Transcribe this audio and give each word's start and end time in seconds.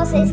você 0.00 0.24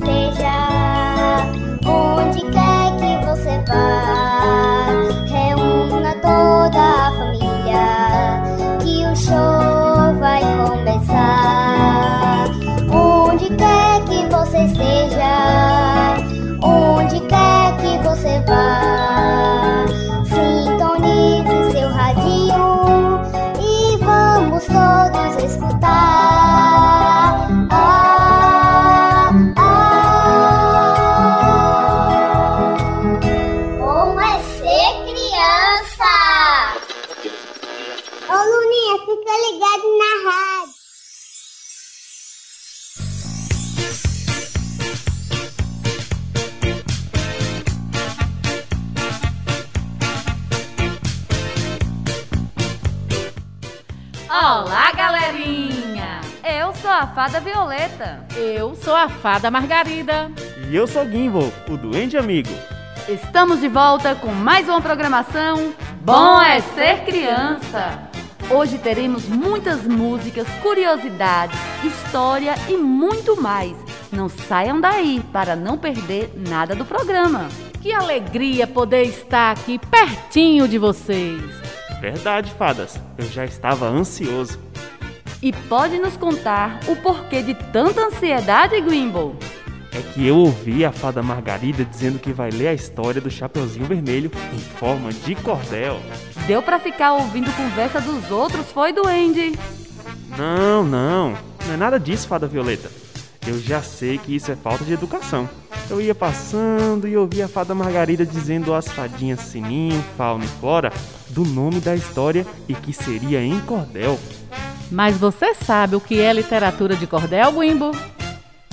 Fada 57.17 57.39
Violeta. 57.39 58.23
Eu 58.35 58.75
sou 58.75 58.93
a 58.93 59.09
Fada 59.09 59.49
Margarida. 59.49 60.29
E 60.69 60.75
eu 60.75 60.85
sou 60.85 61.03
Gimbal, 61.03 61.51
o 61.67 61.75
Duende 61.75 62.15
Amigo. 62.15 62.51
Estamos 63.09 63.59
de 63.59 63.67
volta 63.67 64.13
com 64.13 64.31
mais 64.31 64.69
uma 64.69 64.79
programação 64.79 65.73
Bom 66.01 66.39
é 66.39 66.61
Ser 66.61 67.05
Criança. 67.05 68.07
Hoje 68.51 68.77
teremos 68.77 69.27
muitas 69.27 69.81
músicas, 69.81 70.47
curiosidades, 70.61 71.59
história 71.83 72.53
e 72.69 72.77
muito 72.77 73.41
mais. 73.41 73.75
Não 74.11 74.29
saiam 74.29 74.79
daí 74.79 75.19
para 75.33 75.55
não 75.55 75.75
perder 75.75 76.31
nada 76.47 76.75
do 76.75 76.85
programa. 76.85 77.47
Que 77.81 77.91
alegria 77.91 78.67
poder 78.67 79.05
estar 79.05 79.53
aqui 79.53 79.79
pertinho 79.79 80.67
de 80.67 80.77
vocês. 80.77 81.41
Verdade, 81.99 82.53
fadas. 82.53 83.01
Eu 83.17 83.25
já 83.25 83.43
estava 83.43 83.87
ansioso. 83.87 84.67
E 85.41 85.53
pode 85.53 85.99
nos 85.99 86.17
contar 86.17 86.79
o 86.87 86.95
porquê 86.95 87.43
de 87.43 87.53
tanta 87.53 88.07
ansiedade, 88.07 88.79
Grimble? 88.81 89.35
É 89.93 90.01
que 90.13 90.25
eu 90.25 90.37
ouvi 90.37 90.83
a 90.83 90.91
fada 90.91 91.21
Margarida 91.21 91.85
dizendo 91.85 92.19
que 92.19 92.31
vai 92.31 92.49
ler 92.49 92.69
a 92.69 92.73
história 92.73 93.21
do 93.21 93.29
Chapeuzinho 93.29 93.85
Vermelho 93.85 94.31
em 94.53 94.59
forma 94.59 95.11
de 95.13 95.35
cordel. 95.35 95.99
Deu 96.45 96.61
pra 96.61 96.79
ficar 96.79 97.13
ouvindo 97.13 97.51
conversa 97.55 98.01
dos 98.01 98.29
outros, 98.31 98.71
foi, 98.71 98.91
Duende? 98.91 99.53
Não, 100.37 100.83
não. 100.83 101.37
Não 101.65 101.73
é 101.73 101.77
nada 101.77 101.99
disso, 101.99 102.27
fada 102.27 102.47
Violeta. 102.47 102.89
Eu 103.45 103.59
já 103.59 103.81
sei 103.81 104.17
que 104.17 104.35
isso 104.35 104.51
é 104.51 104.55
falta 104.55 104.83
de 104.83 104.93
educação. 104.93 105.49
Eu 105.89 106.01
ia 106.01 106.13
passando 106.13 107.07
e 107.07 107.15
ouvi 107.15 107.41
a 107.41 107.47
fada 107.47 107.73
Margarida 107.73 108.25
dizendo 108.25 108.73
às 108.73 108.87
fadinhas 108.87 109.39
Sininho, 109.39 110.03
Fauna 110.17 110.43
e 110.45 110.47
Flora 110.47 110.91
do 111.29 111.45
nome 111.45 111.79
da 111.79 111.95
história 111.95 112.45
e 112.67 112.73
que 112.73 112.91
seria 112.91 113.41
em 113.41 113.59
cordel. 113.61 114.19
Mas 114.91 115.17
você 115.17 115.53
sabe 115.53 115.95
o 115.95 116.01
que 116.01 116.19
é 116.19 116.31
literatura 116.31 116.95
de 116.95 117.05
cordel, 117.05 117.57
Wimbo? 117.57 117.91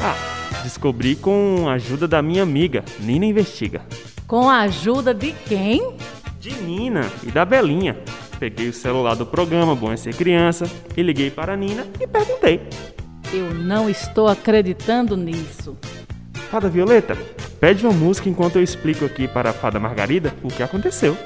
Ah, 0.00 0.14
descobri 0.62 1.16
com 1.16 1.68
a 1.68 1.72
ajuda 1.72 2.06
da 2.06 2.22
minha 2.22 2.42
amiga, 2.42 2.84
Nina 3.00 3.26
Investiga. 3.26 3.82
Com 4.26 4.48
a 4.48 4.60
ajuda 4.60 5.12
de 5.12 5.32
quem? 5.32 5.96
De 6.38 6.52
Nina 6.62 7.10
e 7.26 7.30
da 7.30 7.44
Belinha. 7.44 7.98
Peguei 8.38 8.68
o 8.68 8.72
celular 8.72 9.14
do 9.14 9.26
programa 9.26 9.74
Bom 9.74 9.92
é 9.92 9.96
Ser 9.96 10.14
Criança 10.14 10.70
e 10.96 11.02
liguei 11.02 11.30
para 11.30 11.54
a 11.54 11.56
Nina 11.56 11.86
e 12.00 12.06
perguntei. 12.06 12.68
Eu 13.32 13.52
não 13.52 13.88
estou 13.90 14.28
acreditando 14.28 15.16
nisso. 15.16 15.76
Fada 16.50 16.68
Violeta, 16.68 17.16
pede 17.58 17.84
uma 17.84 17.92
música 17.92 18.28
enquanto 18.28 18.56
eu 18.56 18.62
explico 18.62 19.04
aqui 19.04 19.26
para 19.26 19.50
a 19.50 19.52
Fada 19.52 19.80
Margarida 19.80 20.32
o 20.42 20.48
que 20.48 20.62
aconteceu. 20.62 21.16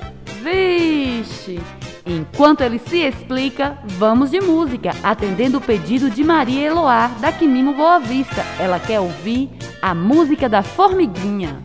Vixe! 0.42 1.60
Enquanto 2.08 2.62
ele 2.62 2.78
se 2.78 3.02
explica, 3.02 3.78
vamos 3.84 4.30
de 4.30 4.40
música, 4.40 4.92
atendendo 5.02 5.58
o 5.58 5.60
pedido 5.60 6.08
de 6.08 6.24
Maria 6.24 6.68
Eloá, 6.68 7.08
da 7.20 7.30
Quimimo 7.30 7.74
Boa 7.74 7.98
Vista. 7.98 8.42
Ela 8.58 8.80
quer 8.80 8.98
ouvir 8.98 9.50
a 9.82 9.94
música 9.94 10.48
da 10.48 10.62
Formiguinha. 10.62 11.62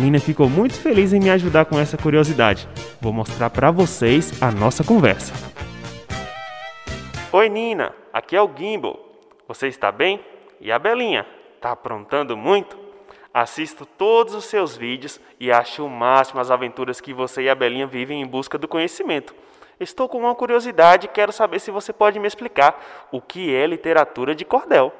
Nina 0.00 0.18
ficou 0.18 0.48
muito 0.48 0.80
feliz 0.80 1.12
em 1.12 1.20
me 1.20 1.28
ajudar 1.28 1.66
com 1.66 1.78
essa 1.78 1.98
curiosidade. 1.98 2.66
Vou 3.02 3.12
mostrar 3.12 3.50
para 3.50 3.70
vocês 3.70 4.42
a 4.42 4.50
nossa 4.50 4.82
conversa. 4.82 5.34
Oi 7.30 7.48
Nina, 7.50 7.94
aqui 8.10 8.34
é 8.34 8.40
o 8.40 8.50
Gimbal. 8.56 8.98
Você 9.46 9.68
está 9.68 9.92
bem? 9.92 10.18
E 10.58 10.72
a 10.72 10.78
Belinha? 10.78 11.26
Tá 11.60 11.72
aprontando 11.72 12.34
muito? 12.34 12.78
Assisto 13.32 13.84
todos 13.84 14.34
os 14.34 14.46
seus 14.46 14.74
vídeos 14.74 15.20
e 15.38 15.52
acho 15.52 15.84
o 15.84 15.90
máximo 15.90 16.40
as 16.40 16.50
aventuras 16.50 16.98
que 16.98 17.12
você 17.12 17.42
e 17.42 17.50
a 17.50 17.54
Belinha 17.54 17.86
vivem 17.86 18.22
em 18.22 18.26
busca 18.26 18.56
do 18.56 18.66
conhecimento. 18.66 19.34
Estou 19.78 20.08
com 20.08 20.18
uma 20.18 20.34
curiosidade 20.34 21.06
e 21.06 21.10
quero 21.10 21.30
saber 21.30 21.60
se 21.60 21.70
você 21.70 21.92
pode 21.92 22.18
me 22.18 22.26
explicar 22.26 23.08
o 23.12 23.20
que 23.20 23.54
é 23.54 23.66
literatura 23.66 24.34
de 24.34 24.46
cordel. 24.46 24.94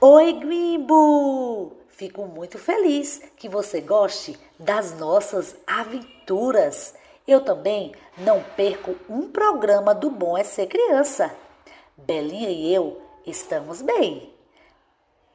Oi, 0.00 0.32
Grimbo! 0.32 1.83
Fico 1.96 2.26
muito 2.26 2.58
feliz 2.58 3.22
que 3.36 3.48
você 3.48 3.80
goste 3.80 4.36
das 4.58 4.98
nossas 4.98 5.54
aventuras. 5.64 6.92
Eu 7.26 7.40
também 7.40 7.92
não 8.18 8.42
perco 8.56 8.96
um 9.08 9.30
programa 9.30 9.94
do 9.94 10.10
Bom 10.10 10.36
é 10.36 10.42
Ser 10.42 10.66
Criança. 10.66 11.32
Belinha 11.96 12.50
e 12.50 12.74
eu 12.74 13.00
estamos 13.24 13.80
bem. 13.80 14.34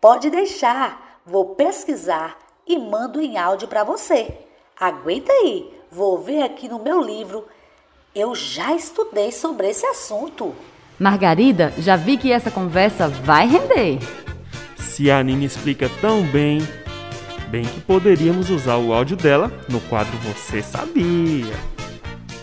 Pode 0.02 0.30
deixar, 0.30 1.22
vou 1.26 1.56
pesquisar 1.56 2.38
e 2.68 2.78
mando 2.78 3.22
em 3.22 3.38
áudio 3.38 3.70
para 3.70 3.86
você. 3.86 4.38
Aguenta 4.78 5.32
aí, 5.32 5.82
vou 5.90 6.18
ver 6.18 6.44
aqui 6.44 6.68
no 6.68 6.80
meu 6.80 7.00
livro. 7.00 7.48
Eu 8.14 8.36
já 8.36 8.76
estudei 8.76 9.32
sobre 9.32 9.70
esse 9.70 9.86
assunto. 9.86 10.54
Margarida, 11.00 11.74
já 11.78 11.96
vi 11.96 12.18
que 12.18 12.34
essa 12.34 12.52
conversa 12.52 13.08
vai 13.08 13.48
render. 13.48 14.00
Se 15.00 15.10
a 15.10 15.24
Nina 15.24 15.46
explica 15.46 15.90
tão 16.02 16.24
bem, 16.24 16.60
bem 17.48 17.64
que 17.64 17.80
poderíamos 17.80 18.50
usar 18.50 18.76
o 18.76 18.92
áudio 18.92 19.16
dela 19.16 19.50
no 19.70 19.80
quadro 19.80 20.12
Você 20.18 20.62
Sabia. 20.62 21.56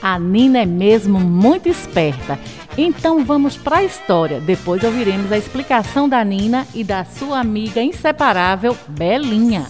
A 0.01 0.19
Nina 0.19 0.61
é 0.61 0.65
mesmo 0.65 1.21
muito 1.21 1.69
esperta. 1.69 2.39
Então 2.79 3.23
vamos 3.27 3.59
para 3.59 3.77
a 3.77 3.85
história. 3.85 4.41
Depois 4.41 4.83
ouviremos 4.83 5.31
a 5.33 5.37
explicação 5.37 6.09
da 6.09 6.25
Nina 6.25 6.67
e 6.75 6.83
da 6.83 7.05
sua 7.05 7.41
amiga 7.41 7.83
inseparável 7.83 8.75
Belinha. 8.89 9.67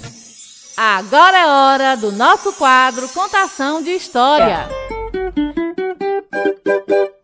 Agora 0.76 1.38
é 1.38 1.44
hora 1.44 1.96
do 1.96 2.12
nosso 2.12 2.52
quadro 2.52 3.08
Contação 3.08 3.82
de 3.82 3.90
História. 3.90 4.68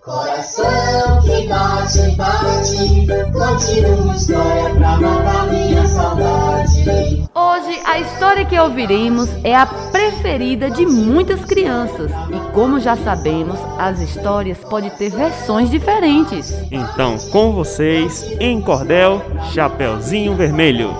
Coração 0.04 1.20
que 1.22 1.46
bate, 1.46 2.16
bate, 2.16 3.06
conte 3.32 3.86
uma 3.86 4.16
história 4.16 4.74
pra 4.74 4.96
matar 4.96 5.46
minha 5.46 5.86
saudade. 5.86 7.22
Hoje 7.32 7.80
a 7.86 8.00
história 8.00 8.44
que 8.44 8.58
ouviremos 8.58 9.28
é 9.44 9.54
a 9.54 9.64
preferida 9.64 10.68
de 10.68 10.84
muitas 10.84 11.44
crianças 11.44 12.10
e 12.10 12.52
como 12.52 12.80
já 12.80 12.96
sabemos, 12.96 13.56
as 13.78 14.00
histórias 14.00 14.58
podem 14.58 14.90
ter 14.90 15.10
versões 15.10 15.70
diferentes. 15.70 16.52
Então, 16.72 17.16
com 17.30 17.52
vocês, 17.52 18.26
em 18.40 18.60
cordel, 18.60 19.22
Chapeuzinho 19.52 20.34
Vermelho. 20.34 20.92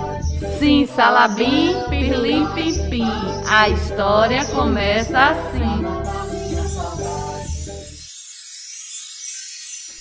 Sim, 0.59 0.87
salabim, 0.87 1.75
pirlim, 1.89 2.45
pim, 2.53 2.89
pim. 2.89 3.07
A 3.49 3.67
história 3.67 4.45
começa 4.45 5.19
assim. 5.19 5.72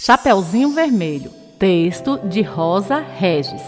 Chapeuzinho 0.05 0.71
Vermelho. 0.71 1.31
Texto 1.61 2.19
de 2.25 2.43
Rosa 2.43 2.99
Regis. 2.99 3.63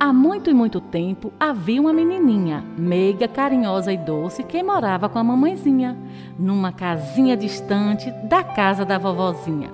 Há 0.00 0.10
muito 0.14 0.48
e 0.48 0.54
muito 0.54 0.80
tempo 0.80 1.30
havia 1.38 1.78
uma 1.78 1.92
menininha, 1.92 2.64
meiga, 2.78 3.28
carinhosa 3.28 3.92
e 3.92 3.98
doce, 3.98 4.42
que 4.42 4.62
morava 4.62 5.06
com 5.10 5.18
a 5.18 5.22
mamãezinha, 5.22 5.94
numa 6.38 6.72
casinha 6.72 7.36
distante 7.36 8.10
da 8.30 8.42
casa 8.42 8.82
da 8.86 8.96
vovozinha. 8.96 9.70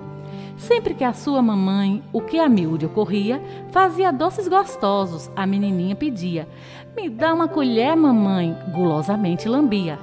Sempre 0.57 0.95
que 0.95 1.05
a 1.05 1.13
sua 1.13 1.41
mamãe, 1.41 2.03
o 2.13 2.21
que 2.21 2.41
a 2.41 2.49
miúde 2.49 2.87
ocorria, 2.87 3.41
fazia 3.71 4.13
doces 4.13 4.49
gostosos, 4.49 5.31
a 5.37 5.47
menininha 5.47 5.95
pedia: 5.95 6.49
Me 6.97 7.09
dá 7.09 7.33
uma 7.33 7.47
colher, 7.47 7.95
mamãe, 7.95 8.57
gulosamente 8.75 9.49
lambia. 9.49 9.97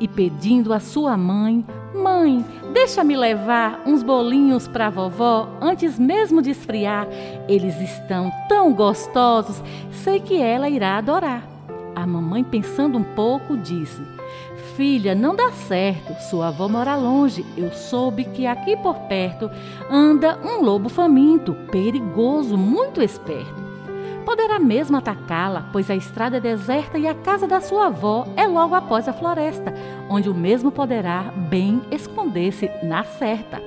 E 0.00 0.08
pedindo 0.08 0.72
à 0.72 0.80
sua 0.80 1.18
mãe: 1.18 1.66
Mãe, 1.94 2.44
deixa-me 2.72 3.16
levar 3.16 3.82
uns 3.84 4.02
bolinhos 4.02 4.68
para 4.68 4.90
vovó 4.90 5.48
antes 5.60 5.98
mesmo 5.98 6.40
de 6.40 6.50
esfriar. 6.50 7.08
Eles 7.48 7.80
estão 7.80 8.30
tão 8.48 8.72
gostosos, 8.72 9.62
sei 9.90 10.20
que 10.20 10.40
ela 10.40 10.68
irá 10.68 10.98
adorar. 10.98 11.42
A 11.96 12.06
mamãe, 12.06 12.44
pensando 12.44 12.96
um 12.96 13.02
pouco, 13.02 13.56
disse: 13.56 14.00
Filha, 14.76 15.14
não 15.14 15.34
dá 15.34 15.50
certo. 15.50 16.14
Sua 16.30 16.48
avó 16.48 16.68
mora 16.68 16.94
longe. 16.94 17.44
Eu 17.56 17.72
soube 17.72 18.24
que 18.24 18.46
aqui 18.46 18.76
por 18.76 18.94
perto 19.00 19.50
anda 19.90 20.38
um 20.44 20.62
lobo 20.62 20.88
faminto, 20.88 21.54
perigoso, 21.72 22.56
muito 22.56 23.02
esperto. 23.02 23.69
Poderá 24.30 24.60
mesmo 24.60 24.96
atacá-la, 24.96 25.68
pois 25.72 25.90
a 25.90 25.96
estrada 25.96 26.36
é 26.36 26.40
deserta 26.40 26.96
e 26.96 27.08
a 27.08 27.14
casa 27.16 27.48
da 27.48 27.60
sua 27.60 27.86
avó 27.86 28.28
é 28.36 28.46
logo 28.46 28.76
após 28.76 29.08
a 29.08 29.12
floresta, 29.12 29.74
onde 30.08 30.30
o 30.30 30.34
mesmo 30.34 30.70
poderá 30.70 31.32
bem 31.48 31.82
esconder-se 31.90 32.70
na 32.80 33.02
certa. 33.02 33.60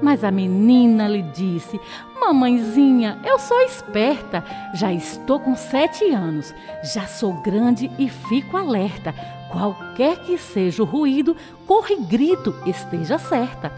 Mas 0.00 0.24
a 0.24 0.30
menina 0.30 1.06
lhe 1.06 1.20
disse: 1.20 1.78
Mamãezinha, 2.18 3.20
eu 3.22 3.38
sou 3.38 3.60
esperta, 3.60 4.42
já 4.72 4.90
estou 4.90 5.38
com 5.38 5.54
sete 5.54 6.10
anos, 6.10 6.54
já 6.94 7.06
sou 7.06 7.34
grande 7.42 7.90
e 7.98 8.08
fico 8.08 8.56
alerta. 8.56 9.14
Qualquer 9.50 10.20
que 10.24 10.38
seja 10.38 10.82
o 10.82 10.86
ruído, 10.86 11.36
corre 11.66 11.96
grito, 11.96 12.54
esteja 12.64 13.18
certa. 13.18 13.70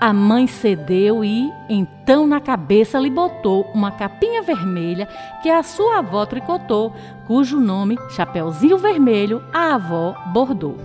A 0.00 0.12
mãe 0.12 0.46
cedeu 0.46 1.24
e, 1.24 1.52
então, 1.68 2.26
na 2.26 2.40
cabeça 2.40 2.98
lhe 2.98 3.10
botou 3.10 3.70
uma 3.74 3.90
capinha 3.90 4.42
vermelha 4.42 5.08
que 5.42 5.50
a 5.50 5.62
sua 5.62 5.98
avó 5.98 6.24
tricotou, 6.24 6.92
cujo 7.26 7.58
nome, 7.58 7.98
Chapeuzinho 8.10 8.78
Vermelho, 8.78 9.42
a 9.52 9.74
avó 9.74 10.14
bordou. 10.26 10.76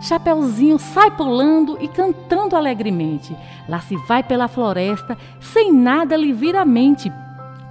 Chapeuzinho 0.00 0.78
sai 0.78 1.10
pulando 1.10 1.78
e 1.80 1.88
cantando 1.88 2.54
alegremente. 2.54 3.36
Lá 3.68 3.80
se 3.80 3.96
vai 4.06 4.22
pela 4.22 4.48
floresta, 4.48 5.16
sem 5.40 5.72
nada 5.72 6.16
lhe 6.16 6.32
vir 6.32 6.54
à 6.54 6.64
mente, 6.64 7.10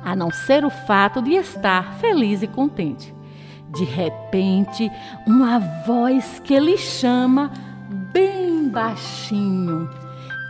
a 0.04 0.16
não 0.16 0.32
ser 0.32 0.66
o 0.66 0.70
fato 0.70 1.22
de 1.22 1.34
estar 1.34 1.94
feliz 1.96 2.42
e 2.42 2.48
contente. 2.48 3.14
De 3.70 3.84
repente, 3.84 4.92
uma 5.26 5.60
voz 5.86 6.40
que 6.44 6.60
lhe 6.60 6.78
chama 6.78 7.52
bem 8.12 8.70
baixinho. 8.70 9.90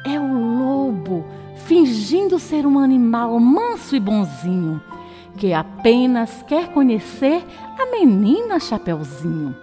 É 0.07 0.19
o 0.19 0.31
lobo, 0.31 1.25
fingindo 1.65 2.37
ser 2.37 2.67
um 2.67 2.77
animal 2.77 3.39
manso 3.39 3.95
e 3.95 3.99
bonzinho, 3.99 4.79
que 5.35 5.51
apenas 5.51 6.43
quer 6.43 6.71
conhecer 6.71 7.43
a 7.79 7.87
menina 7.87 8.59
Chapeuzinho. 8.59 9.55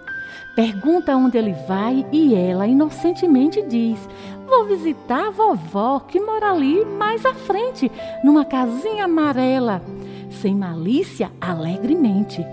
Pergunta 0.53 1.15
onde 1.15 1.37
ele 1.37 1.53
vai 1.65 2.05
e 2.11 2.35
ela 2.35 2.67
inocentemente 2.67 3.61
diz: 3.61 3.97
Vou 4.45 4.65
visitar 4.65 5.27
a 5.27 5.31
vovó 5.31 6.01
que 6.01 6.19
mora 6.19 6.51
ali 6.51 6.83
mais 6.83 7.25
à 7.25 7.33
frente, 7.33 7.89
numa 8.21 8.43
casinha 8.43 9.05
amarela. 9.05 9.81
Sem 10.29 10.53
malícia, 10.55 11.31
alegremente. 11.39 12.45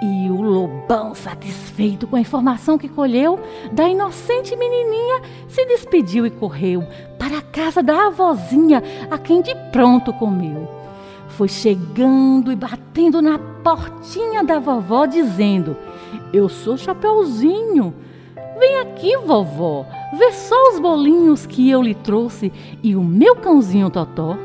E 0.00 0.30
o 0.30 0.40
lobão, 0.40 1.12
satisfeito 1.12 2.06
com 2.06 2.14
a 2.14 2.20
informação 2.20 2.78
que 2.78 2.88
colheu 2.88 3.40
da 3.72 3.88
inocente 3.88 4.54
menininha, 4.54 5.22
se 5.48 5.64
despediu 5.66 6.24
e 6.24 6.30
correu 6.30 6.84
para 7.18 7.38
a 7.38 7.42
casa 7.42 7.82
da 7.82 8.06
avózinha, 8.06 8.82
a 9.10 9.18
quem 9.18 9.42
de 9.42 9.54
pronto 9.72 10.12
comeu. 10.12 10.68
Foi 11.30 11.48
chegando 11.48 12.52
e 12.52 12.56
batendo 12.56 13.20
na 13.20 13.38
portinha 13.38 14.44
da 14.44 14.60
vovó, 14.60 15.04
dizendo: 15.04 15.76
Eu 16.32 16.48
sou 16.48 16.76
Chapeuzinho. 16.76 17.92
Vem 18.58 18.78
aqui, 18.78 19.16
vovó, 19.18 19.86
vê 20.16 20.32
só 20.32 20.56
os 20.72 20.80
bolinhos 20.80 21.46
que 21.46 21.70
eu 21.70 21.80
lhe 21.80 21.94
trouxe 21.94 22.52
e 22.82 22.96
o 22.96 23.02
meu 23.02 23.36
cãozinho 23.36 23.90
Totó. 23.90 24.36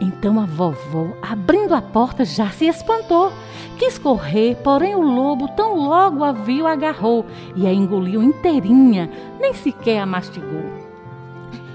Então 0.00 0.40
a 0.40 0.44
vovó, 0.44 1.08
abrindo 1.22 1.74
a 1.74 1.80
porta, 1.80 2.24
já 2.24 2.50
se 2.50 2.66
espantou. 2.66 3.32
Quis 3.78 3.98
correr, 3.98 4.56
porém 4.62 4.94
o 4.94 5.00
lobo 5.00 5.48
tão 5.48 5.76
logo 5.76 6.22
a 6.22 6.32
viu 6.32 6.66
agarrou 6.66 7.24
e 7.56 7.66
a 7.66 7.72
engoliu 7.72 8.22
inteirinha, 8.22 9.10
nem 9.40 9.52
sequer 9.52 10.00
a 10.00 10.06
mastigou. 10.06 10.64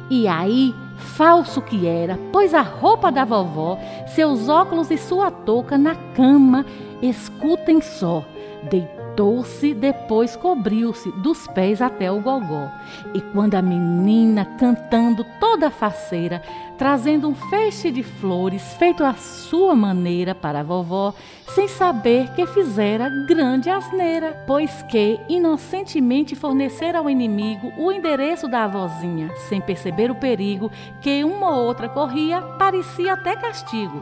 E 0.09 0.27
aí, 0.27 0.73
falso 0.97 1.61
que 1.61 1.85
era, 1.85 2.17
pôs 2.31 2.53
a 2.53 2.61
roupa 2.61 3.11
da 3.11 3.25
vovó, 3.25 3.77
seus 4.07 4.49
óculos 4.49 4.89
e 4.89 4.97
sua 4.97 5.29
touca 5.29 5.77
na 5.77 5.95
cama, 6.15 6.65
escutem 7.01 7.81
só, 7.81 8.23
deitou 8.69 8.98
Deitou-se, 9.19 9.73
depois 9.73 10.37
cobriu-se 10.37 11.11
dos 11.11 11.45
pés 11.47 11.81
até 11.81 12.09
o 12.09 12.21
gogó. 12.21 12.71
E 13.13 13.19
quando 13.19 13.55
a 13.55 13.61
menina, 13.61 14.45
cantando 14.57 15.25
toda 15.41 15.69
faceira, 15.69 16.41
trazendo 16.77 17.27
um 17.27 17.35
feixe 17.35 17.91
de 17.91 18.01
flores 18.01 18.63
feito 18.75 19.03
à 19.03 19.13
sua 19.15 19.75
maneira 19.75 20.33
para 20.33 20.61
a 20.61 20.63
vovó, 20.63 21.13
sem 21.53 21.67
saber 21.67 22.33
que 22.33 22.47
fizera 22.47 23.09
grande 23.27 23.69
asneira, 23.69 24.41
pois 24.47 24.81
que 24.83 25.19
inocentemente 25.27 26.33
fornecera 26.33 26.99
ao 26.99 27.09
inimigo 27.09 27.73
o 27.77 27.91
endereço 27.91 28.47
da 28.47 28.63
avózinha, 28.63 29.35
sem 29.49 29.59
perceber 29.59 30.09
o 30.09 30.15
perigo 30.15 30.71
que 31.01 31.25
uma 31.25 31.57
ou 31.57 31.65
outra 31.65 31.89
corria, 31.89 32.41
parecia 32.57 33.15
até 33.15 33.35
castigo. 33.35 34.01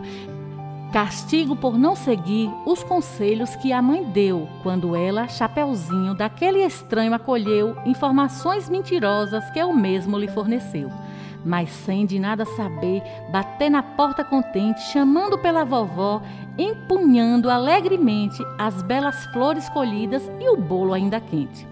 Castigo 0.92 1.54
por 1.54 1.78
não 1.78 1.98
seguir 1.98 2.50
os 2.66 2.82
conselhos 2.82 3.56
que 3.58 3.74
a 3.74 3.82
mãe 3.82 4.06
deu 4.06 4.48
quando 4.64 4.96
ela, 4.96 5.28
Chapeuzinho, 5.28 6.16
daquele 6.16 6.60
estranho 6.64 7.14
acolheu 7.14 7.76
informações 7.86 8.70
mentirosas 8.70 9.50
que 9.52 9.62
o 9.62 9.76
mesmo 9.76 10.18
lhe 10.18 10.30
forneceu. 10.30 10.90
Mas 11.44 11.70
sem 11.70 12.06
de 12.06 12.18
nada 12.18 12.46
saber, 12.46 13.04
bater 13.32 13.70
na 13.70 13.84
porta 13.84 14.24
contente, 14.24 14.82
chamando 14.82 15.38
pela 15.38 15.66
vovó, 15.66 16.22
empunhando 16.58 17.50
alegremente 17.50 18.42
as 18.58 18.82
belas 18.82 19.26
flores 19.28 19.70
colhidas 19.70 20.24
e 20.40 20.50
o 20.50 20.56
bolo 20.56 20.94
ainda 20.94 21.20
quente. 21.20 21.68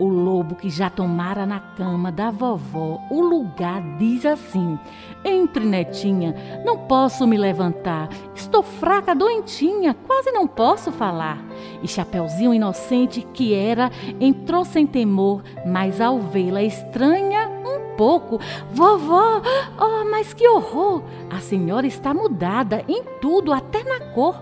O 0.00 0.08
lobo 0.08 0.54
que 0.54 0.70
já 0.70 0.88
tomara 0.88 1.44
na 1.44 1.60
cama 1.60 2.10
da 2.10 2.30
vovó 2.30 2.98
o 3.10 3.20
lugar 3.20 3.82
diz 3.98 4.24
assim: 4.24 4.78
Entre, 5.22 5.62
netinha, 5.62 6.34
não 6.64 6.78
posso 6.78 7.26
me 7.26 7.36
levantar. 7.36 8.08
Estou 8.34 8.62
fraca, 8.62 9.14
doentinha, 9.14 9.94
quase 10.06 10.32
não 10.32 10.46
posso 10.46 10.90
falar. 10.90 11.36
E 11.82 11.86
Chapeuzinho 11.86 12.54
inocente 12.54 13.20
que 13.34 13.52
era, 13.52 13.90
entrou 14.18 14.64
sem 14.64 14.86
temor, 14.86 15.42
mas 15.66 16.00
ao 16.00 16.18
vê-la 16.18 16.62
estranha 16.62 17.50
um 17.62 17.94
pouco. 17.94 18.40
Vovó, 18.72 19.42
oh, 19.78 20.10
mas 20.10 20.32
que 20.32 20.48
horror! 20.48 21.02
A 21.28 21.40
senhora 21.40 21.86
está 21.86 22.14
mudada 22.14 22.82
em 22.88 23.04
tudo, 23.20 23.52
até 23.52 23.84
na 23.84 24.00
cor. 24.14 24.40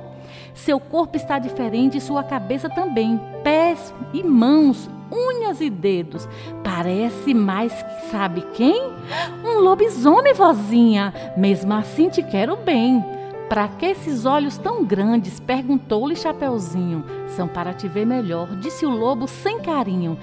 Seu 0.54 0.78
corpo 0.78 1.16
está 1.16 1.40
diferente 1.40 1.98
e 1.98 2.00
sua 2.00 2.22
cabeça 2.22 2.70
também. 2.70 3.20
Pés 3.42 3.92
e 4.12 4.22
mãos, 4.22 4.88
unhas 5.12 5.60
e 5.60 5.70
dedos. 5.70 6.28
Parece 6.62 7.32
mais 7.34 7.72
que 7.72 8.10
sabe 8.10 8.42
quem? 8.54 8.92
Um 9.44 9.60
lobisomem, 9.60 10.34
vozinha. 10.34 11.12
Mesmo 11.36 11.72
assim 11.74 12.08
te 12.08 12.22
quero 12.22 12.56
bem. 12.56 13.04
Para 13.48 13.66
que 13.66 13.86
esses 13.86 14.26
olhos 14.26 14.58
tão 14.58 14.84
grandes? 14.84 15.40
perguntou-lhe 15.40 16.14
Chapeuzinho. 16.14 17.04
São 17.28 17.48
para 17.48 17.72
te 17.72 17.88
ver 17.88 18.04
melhor, 18.04 18.54
disse 18.56 18.84
o 18.84 18.90
lobo 18.90 19.26
sem 19.26 19.60
carinho. 19.60 20.18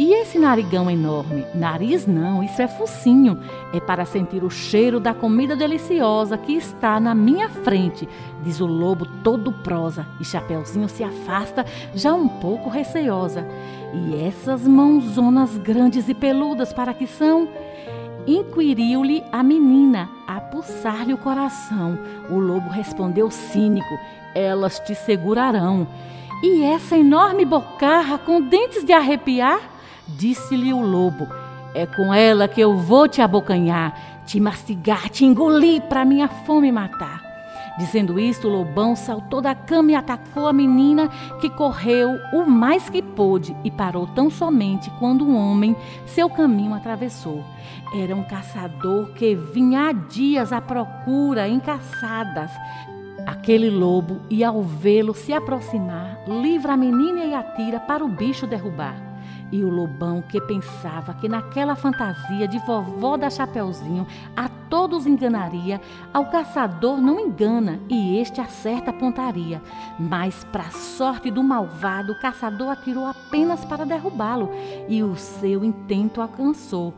E 0.00 0.14
esse 0.14 0.38
narigão 0.38 0.90
enorme? 0.90 1.44
Nariz 1.54 2.06
não, 2.06 2.42
isso 2.42 2.62
é 2.62 2.66
focinho. 2.66 3.38
É 3.70 3.78
para 3.78 4.06
sentir 4.06 4.42
o 4.42 4.48
cheiro 4.48 4.98
da 4.98 5.12
comida 5.12 5.54
deliciosa 5.54 6.38
que 6.38 6.54
está 6.54 6.98
na 6.98 7.14
minha 7.14 7.50
frente, 7.50 8.08
diz 8.42 8.62
o 8.62 8.66
lobo 8.66 9.04
todo 9.22 9.52
prosa. 9.52 10.06
E 10.18 10.24
Chapeuzinho 10.24 10.88
se 10.88 11.04
afasta, 11.04 11.66
já 11.94 12.14
um 12.14 12.28
pouco 12.28 12.70
receosa. 12.70 13.46
E 13.92 14.16
essas 14.24 14.66
mãozonas 14.66 15.58
grandes 15.58 16.08
e 16.08 16.14
peludas 16.14 16.72
para 16.72 16.94
que 16.94 17.06
são? 17.06 17.46
Inquiriu-lhe 18.26 19.22
a 19.30 19.42
menina, 19.42 20.08
a 20.26 20.40
pulsar-lhe 20.40 21.12
o 21.12 21.18
coração. 21.18 21.98
O 22.30 22.38
lobo 22.38 22.70
respondeu 22.70 23.30
cínico: 23.30 23.98
Elas 24.34 24.80
te 24.80 24.94
segurarão. 24.94 25.86
E 26.42 26.62
essa 26.62 26.96
enorme 26.96 27.44
bocarra 27.44 28.16
com 28.16 28.40
dentes 28.40 28.82
de 28.82 28.94
arrepiar? 28.94 29.69
Disse-lhe 30.16 30.72
o 30.72 30.80
lobo: 30.80 31.28
É 31.74 31.86
com 31.86 32.12
ela 32.12 32.48
que 32.48 32.60
eu 32.60 32.76
vou 32.76 33.08
te 33.08 33.20
abocanhar, 33.20 34.22
te 34.26 34.40
mastigar, 34.40 35.08
te 35.08 35.24
engolir 35.24 35.82
para 35.82 36.04
minha 36.04 36.28
fome 36.28 36.70
matar. 36.70 37.30
Dizendo 37.78 38.20
isto, 38.20 38.46
o 38.46 38.50
lobão 38.50 38.94
saltou 38.94 39.40
da 39.40 39.54
cama 39.54 39.92
e 39.92 39.94
atacou 39.94 40.46
a 40.46 40.52
menina, 40.52 41.08
que 41.40 41.48
correu 41.48 42.10
o 42.32 42.44
mais 42.44 42.90
que 42.90 43.00
pôde 43.00 43.56
e 43.64 43.70
parou 43.70 44.06
tão 44.08 44.28
somente 44.28 44.90
quando 44.98 45.24
um 45.24 45.34
homem 45.34 45.74
seu 46.04 46.28
caminho 46.28 46.74
atravessou. 46.74 47.42
Era 47.94 48.14
um 48.14 48.22
caçador 48.22 49.12
que 49.14 49.34
vinha 49.34 49.88
há 49.88 49.92
dias 49.92 50.52
à 50.52 50.60
procura 50.60 51.48
em 51.48 51.58
caçadas. 51.58 52.50
Aquele 53.26 53.70
lobo, 53.70 54.20
e 54.28 54.44
ao 54.44 54.62
vê-lo 54.62 55.14
se 55.14 55.32
aproximar, 55.32 56.18
livra 56.26 56.74
a 56.74 56.76
menina 56.76 57.24
e 57.24 57.34
atira 57.34 57.80
para 57.80 58.04
o 58.04 58.08
bicho 58.08 58.46
derrubar. 58.46 59.09
E 59.52 59.64
o 59.64 59.68
lobão, 59.68 60.22
que 60.22 60.40
pensava 60.40 61.14
que 61.14 61.28
naquela 61.28 61.74
fantasia 61.74 62.46
de 62.46 62.58
vovó 62.60 63.16
da 63.16 63.28
Chapeuzinho 63.28 64.06
a 64.36 64.48
todos 64.48 65.06
enganaria, 65.06 65.80
ao 66.14 66.26
caçador 66.26 67.00
não 67.00 67.18
engana 67.18 67.80
e 67.88 68.18
este 68.18 68.40
acerta 68.40 68.90
a 68.90 68.94
pontaria. 68.94 69.60
Mas, 69.98 70.44
para 70.44 70.70
sorte 70.70 71.30
do 71.30 71.42
malvado, 71.42 72.12
o 72.12 72.20
caçador 72.20 72.70
atirou 72.70 73.06
apenas 73.06 73.64
para 73.64 73.84
derrubá-lo 73.84 74.50
e 74.88 75.02
o 75.02 75.16
seu 75.16 75.64
intento 75.64 76.20
alcançou. 76.20 76.94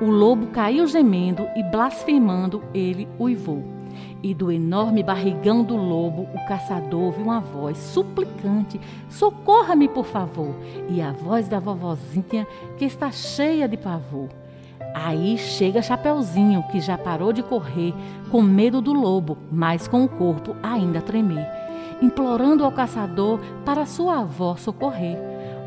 O 0.00 0.10
lobo 0.10 0.48
caiu 0.48 0.86
gemendo 0.86 1.48
e 1.56 1.62
blasfemando, 1.62 2.62
ele 2.74 3.08
uivou. 3.18 3.77
E 4.20 4.34
do 4.34 4.50
enorme 4.50 5.02
barrigão 5.02 5.62
do 5.62 5.76
lobo, 5.76 6.22
o 6.34 6.48
caçador 6.48 7.00
ouve 7.00 7.22
uma 7.22 7.40
voz 7.40 7.78
suplicante: 7.78 8.80
Socorra-me, 9.08 9.88
por 9.88 10.04
favor! 10.04 10.56
E 10.88 11.00
a 11.00 11.12
voz 11.12 11.46
da 11.46 11.60
vovozinha, 11.60 12.46
que 12.76 12.84
está 12.84 13.12
cheia 13.12 13.68
de 13.68 13.76
pavor. 13.76 14.28
Aí 14.92 15.38
chega 15.38 15.82
Chapeuzinho, 15.82 16.64
que 16.64 16.80
já 16.80 16.98
parou 16.98 17.32
de 17.32 17.42
correr, 17.42 17.94
com 18.30 18.42
medo 18.42 18.80
do 18.80 18.92
lobo, 18.92 19.38
mas 19.52 19.86
com 19.86 20.04
o 20.04 20.08
corpo 20.08 20.56
ainda 20.62 20.98
a 20.98 21.02
tremer, 21.02 21.46
implorando 22.02 22.64
ao 22.64 22.72
caçador 22.72 23.38
para 23.64 23.86
sua 23.86 24.20
avó 24.20 24.56
socorrer. 24.56 25.16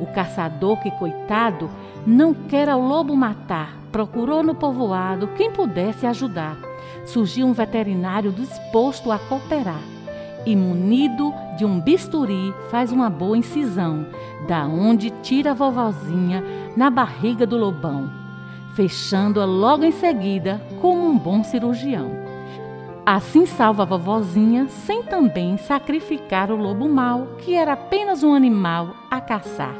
O 0.01 0.07
caçador, 0.07 0.77
que 0.81 0.91
coitado, 0.91 1.69
não 2.05 2.33
quer 2.33 2.67
ao 2.67 2.81
lobo 2.81 3.15
matar, 3.15 3.77
procurou 3.91 4.43
no 4.43 4.55
povoado 4.55 5.27
quem 5.37 5.51
pudesse 5.51 6.05
ajudar 6.05 6.70
surgiu 7.11 7.47
um 7.47 7.53
veterinário 7.53 8.31
disposto 8.31 9.11
a 9.11 9.19
cooperar 9.19 9.81
e, 10.45 10.55
munido 10.55 11.33
de 11.57 11.65
um 11.65 11.79
bisturi, 11.79 12.53
faz 12.69 12.91
uma 12.91 13.09
boa 13.09 13.37
incisão, 13.37 14.07
da 14.47 14.65
onde 14.65 15.11
tira 15.21 15.51
a 15.51 15.53
vovozinha 15.53 16.43
na 16.75 16.89
barriga 16.89 17.45
do 17.45 17.57
lobão, 17.57 18.09
fechando-a 18.75 19.45
logo 19.45 19.83
em 19.83 19.91
seguida 19.91 20.59
como 20.81 21.07
um 21.07 21.17
bom 21.17 21.43
cirurgião. 21.43 22.09
Assim 23.05 23.45
salva 23.45 23.83
a 23.83 23.85
vovozinha 23.85 24.67
sem 24.67 25.03
também 25.03 25.57
sacrificar 25.57 26.51
o 26.51 26.55
lobo 26.55 26.87
mau, 26.87 27.35
que 27.39 27.55
era 27.55 27.73
apenas 27.73 28.23
um 28.23 28.33
animal 28.33 28.95
a 29.09 29.19
caçar, 29.19 29.75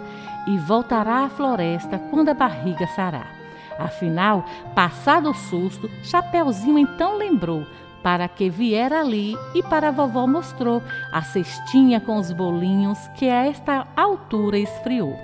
e 0.48 0.58
voltará 0.58 1.26
à 1.26 1.30
floresta 1.30 2.00
quando 2.10 2.30
a 2.30 2.34
barriga 2.34 2.86
sarar. 2.88 3.41
Afinal, 3.78 4.46
passado 4.76 5.30
o 5.30 5.34
susto, 5.34 5.90
Chapeuzinho 6.04 6.78
então 6.78 7.18
lembrou 7.18 7.66
para 8.04 8.28
que 8.28 8.50
viera 8.50 9.02
ali 9.02 9.36
e 9.54 9.62
para 9.62 9.90
a 9.90 9.92
vovó 9.92 10.26
mostrou 10.26 10.82
a 11.12 11.22
cestinha 11.22 12.00
com 12.00 12.18
os 12.18 12.32
bolinhos 12.32 12.98
que 13.16 13.30
a 13.30 13.46
esta 13.46 13.88
altura 13.96 14.58
esfriou. 14.58 15.16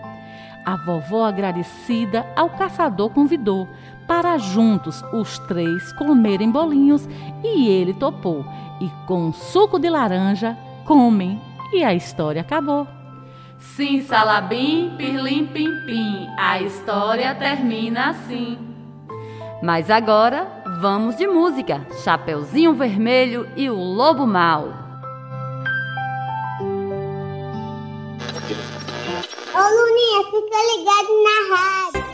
A 0.66 0.75
vovó, 0.75 1.25
agradecida, 1.25 2.25
ao 2.36 2.50
caçador 2.50 3.10
convidou 3.10 3.68
para 4.06 4.38
juntos 4.38 5.01
os 5.13 5.39
três 5.39 5.92
comerem 5.94 6.51
bolinhos 6.51 7.08
e 7.44 7.68
ele 7.68 7.94
topou. 7.94 8.46
E 8.80 8.89
com 9.06 9.27
um 9.27 9.34
suco 9.34 9.80
de 9.80 9.89
laranja 9.89 10.58
comem 10.86 11.42
e 11.74 11.84
a 11.84 11.94
história 11.94 12.42
acabou. 12.42 12.97
Sim, 13.60 14.02
salabim, 14.04 14.96
pirlim, 14.98 15.48
pim, 15.48 15.72
pim. 15.86 16.28
A 16.38 16.62
história 16.62 17.34
termina 17.36 18.12
assim. 18.12 18.58
Mas 19.62 19.90
agora 19.90 20.64
vamos 20.82 21.18
de 21.18 21.28
música. 21.28 21.86
Chapeuzinho 22.04 22.74
Vermelho 22.74 23.50
e 23.56 23.70
o 23.70 23.76
Lobo 23.76 24.28
Mal. 24.28 24.70
Ô 29.54 29.60
Luninha, 29.60 30.24
fica 30.26 30.58
ligado 30.76 31.12
na 31.24 31.56
rádio. 31.56 32.07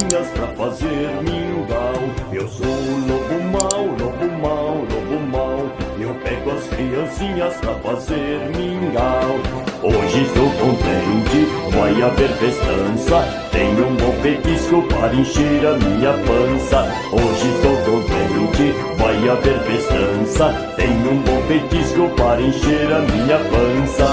Criancinhas 0.00 0.28
pra 0.28 0.46
fazer 0.48 1.10
mingau. 1.22 1.94
Eu 2.32 2.48
sou 2.48 2.66
o 2.66 3.00
lobo 3.06 3.42
mau, 3.52 3.86
lobo 3.86 4.38
mau, 4.40 4.74
lobo 4.76 5.20
mau. 5.30 5.70
Eu 5.98 6.14
pego 6.22 6.50
as 6.52 6.66
criancinhas 6.68 7.56
pra 7.56 7.74
fazer 7.74 8.50
mingau. 8.56 9.36
Hoje 9.82 10.22
estou 10.22 10.50
contente, 10.52 11.46
vai 11.76 12.02
haver 12.02 12.30
festança. 12.30 13.48
Tenho 13.52 13.88
um 13.88 13.96
bom 13.96 14.12
petisco 14.22 14.82
para 14.88 15.14
encher 15.14 15.66
a 15.66 15.76
minha 15.76 16.12
pança. 16.12 16.88
Hoje 17.12 17.48
estou 17.54 17.76
contente, 17.84 18.72
vai 18.96 19.28
haver 19.28 19.58
festança. 19.60 20.52
Tenho 20.76 21.12
um 21.12 21.22
bom 21.22 21.42
petisco 21.46 22.08
para 22.16 22.40
encher 22.40 22.92
a 22.92 23.00
minha 23.00 23.38
pança. 23.38 24.06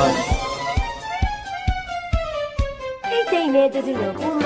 Quem 3.10 3.26
tem 3.26 3.52
medo 3.52 3.82
de 3.82 3.94
lobo 3.94 4.37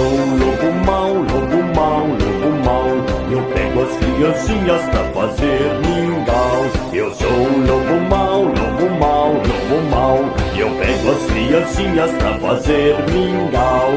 sou 0.00 0.06
o 0.06 0.38
lobo 0.38 0.72
mau, 0.86 1.12
lobo 1.12 1.62
mau, 1.76 2.06
lobo 2.06 2.50
mau. 2.64 2.88
Eu 3.30 3.42
pego 3.52 3.82
as 3.82 3.96
criancinhas 3.98 4.82
pra 4.88 5.04
fazer 5.12 5.60
mingau. 5.84 6.64
Eu 6.92 7.14
sou 7.14 7.28
o 7.28 7.66
lobo 7.66 8.00
mau, 8.08 8.44
lobo 8.44 8.90
mau, 8.98 9.32
lobo 9.34 9.90
mau. 9.90 10.18
Eu 10.56 10.70
pego 10.70 11.10
as 11.10 11.26
criancinhas 11.30 12.10
pra 12.12 12.38
fazer 12.38 12.96
mingau. 13.10 13.92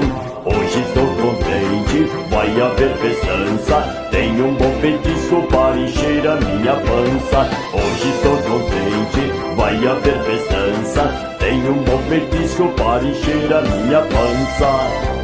Hoje 0.46 0.82
estou 0.82 1.08
contente, 1.08 2.12
vai 2.30 2.50
haver 2.60 2.94
festança. 2.98 4.08
Tenho 4.12 4.48
um 4.48 4.56
bom 4.56 4.72
petisco 4.82 5.42
para 5.44 5.78
encher 5.78 6.28
a 6.28 6.36
minha 6.36 6.74
pança. 6.74 7.50
Hoje 7.72 8.10
estou 8.10 8.38
contente, 8.39 9.56
vai 9.56 9.88
haver 9.88 10.20
festança. 10.24 11.36
Tenho 11.39 11.72
um 11.72 11.84
bom 11.84 12.02
petisco 12.10 12.68
para 12.76 13.04
encher 13.06 13.54
a 13.54 13.62
minha 13.62 14.02
pança. 14.02 15.23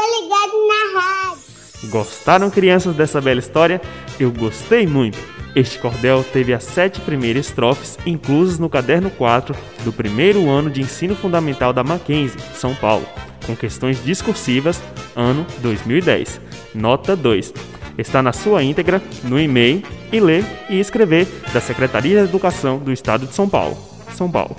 Fica 0.00 0.22
ligado 0.22 0.66
na 0.66 1.00
rádio. 1.00 1.90
Gostaram, 1.90 2.50
crianças, 2.50 2.94
dessa 2.96 3.20
bela 3.20 3.40
história? 3.40 3.80
Eu 4.18 4.32
gostei 4.32 4.86
muito. 4.86 5.18
Este 5.54 5.78
cordel 5.78 6.24
teve 6.24 6.54
as 6.54 6.64
sete 6.64 7.00
primeiras 7.00 7.46
estrofes 7.46 7.98
inclusas 8.06 8.58
no 8.58 8.70
caderno 8.70 9.10
4 9.10 9.54
do 9.84 9.92
primeiro 9.92 10.48
ano 10.48 10.70
de 10.70 10.80
ensino 10.80 11.16
fundamental 11.16 11.72
da 11.72 11.82
Mackenzie, 11.82 12.40
São 12.54 12.74
Paulo, 12.74 13.04
com 13.44 13.56
questões 13.56 14.02
discursivas, 14.04 14.80
ano 15.16 15.44
2010. 15.58 16.40
Nota 16.74 17.16
2. 17.16 17.52
Está 17.98 18.22
na 18.22 18.32
sua 18.32 18.62
íntegra 18.62 19.02
no 19.24 19.40
e-mail 19.40 19.82
e 20.12 20.20
ler 20.20 20.44
e 20.68 20.78
escrever 20.78 21.26
da 21.52 21.60
Secretaria 21.60 22.22
de 22.22 22.28
Educação 22.28 22.78
do 22.78 22.92
Estado 22.92 23.26
de 23.26 23.34
São 23.34 23.48
Paulo. 23.48 23.76
São 24.14 24.30
Paulo. 24.30 24.54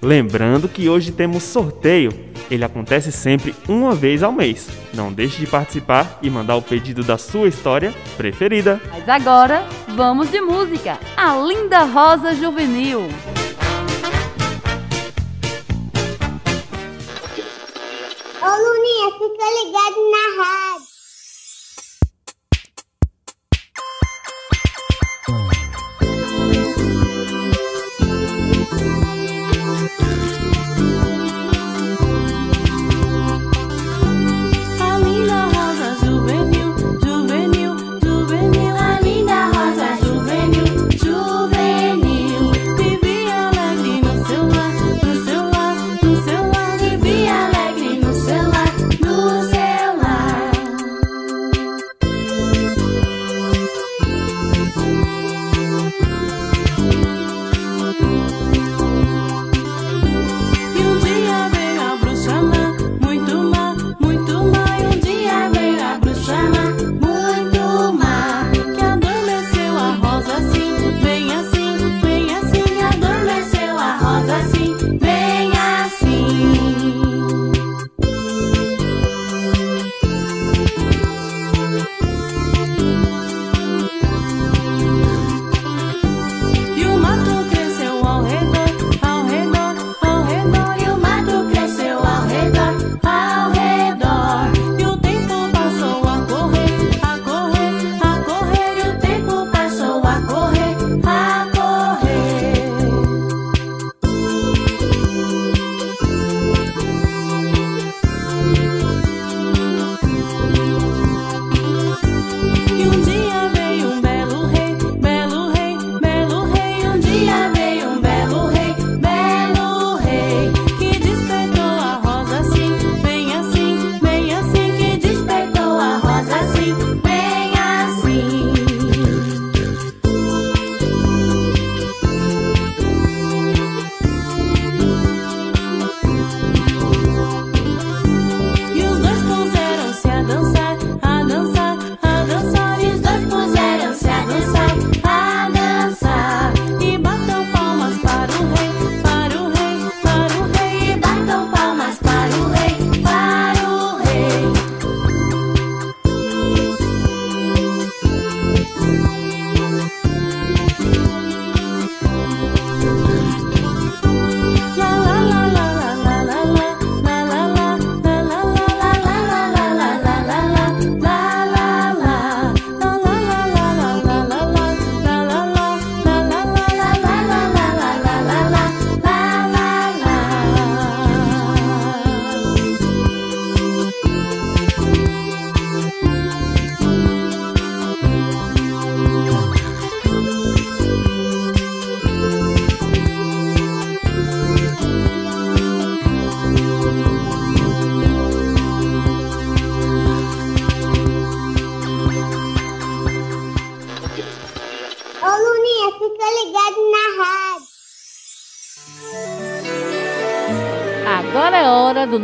Lembrando 0.02 0.70
que 0.70 0.88
hoje 0.88 1.12
temos 1.12 1.44
sorteio. 1.44 2.12
Ele 2.50 2.64
acontece 2.64 3.12
sempre 3.12 3.54
uma 3.68 3.94
vez 3.94 4.24
ao 4.24 4.32
mês. 4.32 4.70
Não 4.94 5.12
deixe 5.12 5.42
de 5.42 5.48
participar 5.48 6.20
e 6.22 6.30
mandar 6.30 6.56
o 6.56 6.62
pedido 6.62 7.04
da 7.04 7.18
sua 7.18 7.50
história 7.50 7.94
preferida. 8.16 8.82
Mas 8.90 9.08
agora, 9.10 9.68
vamos 9.90 10.32
de 10.32 10.40
música. 10.40 10.98
A 11.18 11.36
Linda 11.38 11.84
Rosa 11.84 12.34
Juvenil. 12.34 13.02
Ô 18.42 18.48
Luninha, 18.48 19.12
fica 19.18 19.46
ligado 19.60 20.00
na 20.12 20.44
rádio. 20.44 20.69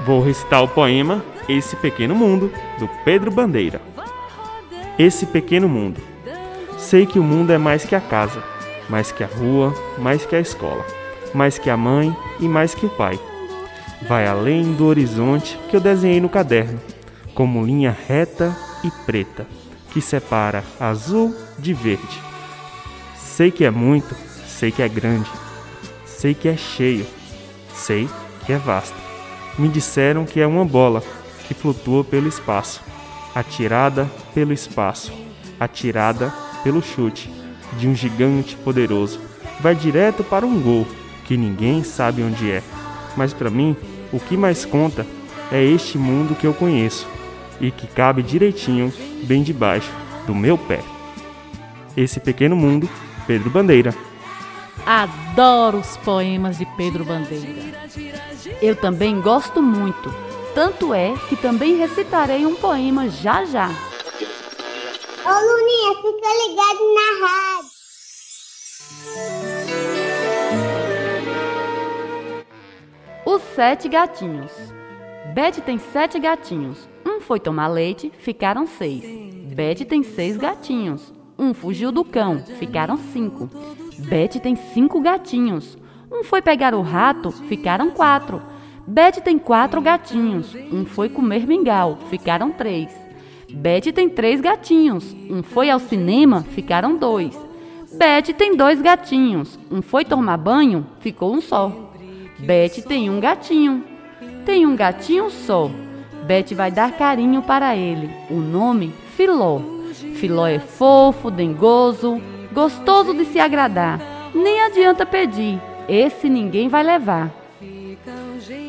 Vou 0.05 0.21
recitar 0.21 0.63
o 0.63 0.67
poema 0.67 1.23
Esse 1.47 1.75
Pequeno 1.75 2.15
Mundo, 2.15 2.51
do 2.79 2.87
Pedro 3.05 3.29
Bandeira. 3.29 3.81
Esse 4.97 5.25
pequeno 5.25 5.69
mundo. 5.69 6.01
Sei 6.77 7.05
que 7.05 7.19
o 7.19 7.23
mundo 7.23 7.51
é 7.51 7.57
mais 7.57 7.85
que 7.85 7.95
a 7.95 8.01
casa, 8.01 8.43
mais 8.89 9.11
que 9.11 9.23
a 9.23 9.27
rua, 9.27 9.73
mais 9.97 10.25
que 10.25 10.35
a 10.35 10.39
escola, 10.39 10.85
mais 11.33 11.57
que 11.57 11.69
a 11.69 11.77
mãe 11.77 12.15
e 12.39 12.47
mais 12.47 12.73
que 12.73 12.85
o 12.85 12.89
pai. 12.89 13.19
Vai 14.07 14.27
além 14.27 14.73
do 14.73 14.85
horizonte 14.85 15.57
que 15.69 15.75
eu 15.75 15.79
desenhei 15.79 16.19
no 16.19 16.29
caderno, 16.29 16.79
como 17.33 17.63
linha 17.63 17.95
reta 18.07 18.55
e 18.83 18.89
preta, 19.05 19.47
que 19.91 20.01
separa 20.01 20.63
azul 20.79 21.35
de 21.59 21.73
verde. 21.73 22.19
Sei 23.15 23.51
que 23.51 23.63
é 23.63 23.71
muito, 23.71 24.15
sei 24.47 24.71
que 24.71 24.81
é 24.81 24.89
grande, 24.89 25.29
sei 26.05 26.33
que 26.33 26.47
é 26.47 26.57
cheio, 26.57 27.05
sei 27.73 28.09
que 28.45 28.53
é 28.53 28.57
vasto. 28.57 29.10
Me 29.57 29.67
disseram 29.67 30.25
que 30.25 30.39
é 30.39 30.47
uma 30.47 30.65
bola 30.65 31.03
que 31.47 31.53
flutua 31.53 32.03
pelo 32.03 32.27
espaço, 32.27 32.81
atirada 33.35 34.09
pelo 34.33 34.53
espaço, 34.53 35.11
atirada 35.59 36.33
pelo 36.63 36.81
chute 36.81 37.29
de 37.77 37.87
um 37.87 37.95
gigante 37.95 38.55
poderoso. 38.55 39.19
Vai 39.59 39.75
direto 39.75 40.23
para 40.23 40.45
um 40.45 40.61
gol 40.61 40.87
que 41.25 41.37
ninguém 41.37 41.83
sabe 41.83 42.23
onde 42.23 42.49
é. 42.51 42.63
Mas 43.15 43.33
para 43.33 43.49
mim, 43.49 43.75
o 44.11 44.19
que 44.19 44.35
mais 44.37 44.65
conta 44.65 45.05
é 45.51 45.63
este 45.63 45.97
mundo 45.97 46.35
que 46.35 46.47
eu 46.47 46.53
conheço 46.53 47.07
e 47.59 47.71
que 47.71 47.87
cabe 47.87 48.23
direitinho 48.23 48.91
bem 49.23 49.43
debaixo 49.43 49.91
do 50.25 50.33
meu 50.33 50.57
pé. 50.57 50.79
Esse 51.95 52.19
pequeno 52.19 52.55
mundo, 52.55 52.89
Pedro 53.27 53.49
Bandeira. 53.49 53.93
Adoro 54.85 55.79
os 55.79 55.97
poemas 55.97 56.57
de 56.57 56.65
Pedro 56.77 57.05
Bandeira. 57.05 57.47
Eu 58.61 58.75
também 58.75 59.21
gosto 59.21 59.61
muito. 59.61 60.13
Tanto 60.53 60.93
é 60.93 61.13
que 61.29 61.35
também 61.35 61.77
recitarei 61.77 62.45
um 62.45 62.55
poema 62.55 63.09
já 63.09 63.45
já. 63.45 63.69
Ô 65.23 65.29
Luninha, 65.29 65.95
fica 65.95 66.29
ligado 66.47 66.83
na 66.95 67.27
rádio. 67.27 67.71
Os 73.25 73.41
sete 73.55 73.87
gatinhos. 73.87 74.51
Bete 75.33 75.61
tem 75.61 75.77
sete 75.77 76.19
gatinhos. 76.19 76.89
Um 77.05 77.21
foi 77.21 77.39
tomar 77.39 77.67
leite, 77.67 78.11
ficaram 78.17 78.67
seis. 78.67 79.03
Bete 79.55 79.85
tem 79.85 80.03
seis 80.03 80.35
gatinhos. 80.37 81.13
Um 81.37 81.53
fugiu 81.53 81.91
do 81.91 82.03
cão, 82.03 82.43
ficaram 82.59 82.97
cinco. 82.97 83.49
Bete 83.97 84.39
tem 84.39 84.55
cinco 84.55 85.01
gatinhos. 85.01 85.77
Um 86.11 86.23
foi 86.23 86.41
pegar 86.41 86.73
o 86.73 86.81
rato, 86.81 87.31
ficaram 87.31 87.91
quatro. 87.91 88.41
Bete 88.85 89.21
tem 89.21 89.37
quatro 89.37 89.81
gatinhos. 89.81 90.55
Um 90.71 90.85
foi 90.85 91.09
comer 91.09 91.45
mingau, 91.45 91.97
ficaram 92.09 92.51
três. 92.51 92.91
Bete 93.49 93.91
tem 93.91 94.09
três 94.09 94.41
gatinhos. 94.41 95.15
Um 95.29 95.43
foi 95.43 95.69
ao 95.69 95.79
cinema, 95.79 96.43
ficaram 96.43 96.95
dois. 96.95 97.37
Bete 97.93 98.33
tem 98.33 98.55
dois 98.55 98.81
gatinhos. 98.81 99.59
Um 99.69 99.81
foi 99.81 100.05
tomar 100.05 100.37
banho, 100.37 100.85
ficou 100.99 101.33
um 101.33 101.41
só. 101.41 101.91
Bete 102.39 102.81
tem 102.81 103.09
um 103.09 103.19
gatinho. 103.19 103.83
Tem 104.45 104.65
um 104.65 104.75
gatinho 104.75 105.29
só. 105.29 105.69
Bete 106.25 106.55
vai 106.55 106.71
dar 106.71 106.91
carinho 106.93 107.41
para 107.41 107.75
ele. 107.75 108.09
O 108.29 108.35
nome, 108.35 108.93
Filó. 109.15 109.59
Filó 110.15 110.47
é 110.47 110.59
fofo, 110.59 111.29
dengoso, 111.29 112.21
gostoso 112.51 113.13
de 113.13 113.25
se 113.25 113.39
agradar. 113.39 113.99
Nem 114.33 114.61
adianta 114.61 115.05
pedir. 115.05 115.59
Esse 115.87 116.29
ninguém 116.29 116.67
vai 116.67 116.83
levar. 116.83 117.31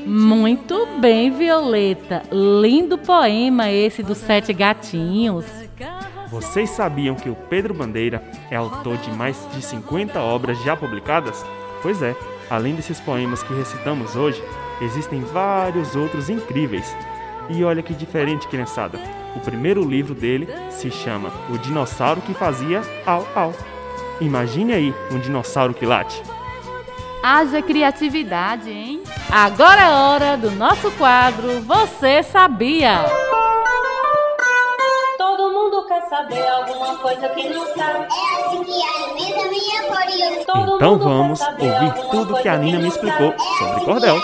Muito 0.06 0.86
bem, 1.00 1.30
Violeta. 1.30 2.22
Lindo 2.30 2.98
poema 2.98 3.70
esse 3.70 4.02
dos 4.02 4.18
sete 4.18 4.52
gatinhos. 4.52 5.44
Vocês 6.28 6.70
sabiam 6.70 7.14
que 7.14 7.28
o 7.28 7.34
Pedro 7.34 7.74
Bandeira 7.74 8.22
é 8.50 8.56
autor 8.56 8.96
de 8.96 9.10
mais 9.10 9.46
de 9.52 9.62
50 9.62 10.18
obras 10.20 10.62
já 10.62 10.76
publicadas? 10.76 11.44
Pois 11.82 12.02
é, 12.02 12.16
além 12.48 12.74
desses 12.74 12.98
poemas 13.00 13.42
que 13.42 13.54
recitamos 13.54 14.16
hoje, 14.16 14.42
existem 14.80 15.20
vários 15.20 15.94
outros 15.94 16.30
incríveis. 16.30 16.96
E 17.50 17.62
olha 17.62 17.82
que 17.82 17.92
diferente, 17.92 18.48
criançada. 18.48 18.98
O 19.36 19.40
primeiro 19.40 19.84
livro 19.84 20.14
dele 20.14 20.48
se 20.70 20.90
chama 20.90 21.30
O 21.50 21.58
Dinossauro 21.58 22.20
que 22.20 22.34
Fazia 22.34 22.82
Au 23.04 23.26
Au. 23.34 23.54
Imagine 24.22 24.72
aí 24.72 24.94
um 25.10 25.18
dinossauro 25.18 25.74
que 25.74 25.84
late. 25.84 26.22
Haja 27.24 27.60
criatividade, 27.60 28.70
hein? 28.70 29.02
Agora 29.30 29.82
é 29.82 29.90
hora 29.90 30.36
do 30.36 30.50
nosso 30.52 30.90
quadro 30.92 31.60
Você 31.62 32.22
Sabia? 32.22 33.04
Todo 35.18 35.52
mundo 35.52 35.86
quer 35.88 36.02
saber 36.08 36.46
alguma 36.46 36.96
coisa 36.98 37.28
que 37.30 37.48
não 37.48 37.66
sabe. 37.74 38.06
É 38.06 38.46
assim 38.46 38.64
que 38.64 38.82
alimenta 38.82 39.48
minha 39.50 39.82
curiosidade. 39.82 40.46
Todo 40.46 40.76
Então 40.76 40.98
vamos 40.98 41.40
ouvir 41.40 42.10
tudo 42.10 42.42
que 42.42 42.48
a 42.48 42.56
Nina 42.56 42.78
me 42.78 42.88
explicou 42.88 43.34
sobre 43.58 43.84
cordel. 43.84 44.20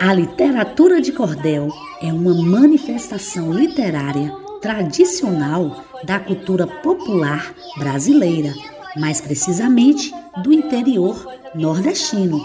A 0.00 0.12
literatura 0.12 1.00
de 1.00 1.12
cordel 1.12 1.68
é 2.00 2.12
uma 2.12 2.34
manifestação 2.34 3.52
literária 3.52 4.34
tradicional 4.62 5.84
da 6.04 6.20
cultura 6.20 6.66
popular 6.66 7.52
brasileira, 7.76 8.54
mais 8.96 9.20
precisamente 9.20 10.14
do 10.42 10.52
interior 10.52 11.26
nordestino. 11.54 12.40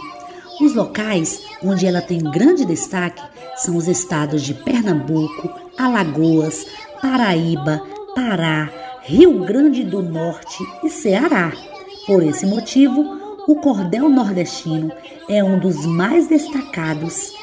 Os 0.59 0.73
locais 0.73 1.43
onde 1.63 1.85
ela 1.85 2.01
tem 2.01 2.17
grande 2.19 2.65
destaque 2.65 3.21
são 3.55 3.77
os 3.77 3.87
estados 3.87 4.41
de 4.41 4.55
Pernambuco, 4.55 5.49
Alagoas, 5.77 6.65
Paraíba, 6.99 7.81
Pará, 8.15 8.69
Rio 9.03 9.45
Grande 9.45 9.83
do 9.83 10.01
Norte 10.01 10.57
e 10.83 10.89
Ceará. 10.89 11.53
Por 12.07 12.23
esse 12.23 12.45
motivo, 12.47 13.05
o 13.47 13.55
cordel 13.57 14.09
nordestino 14.09 14.91
é 15.29 15.43
um 15.43 15.59
dos 15.59 15.85
mais 15.85 16.27
destacados 16.27 17.33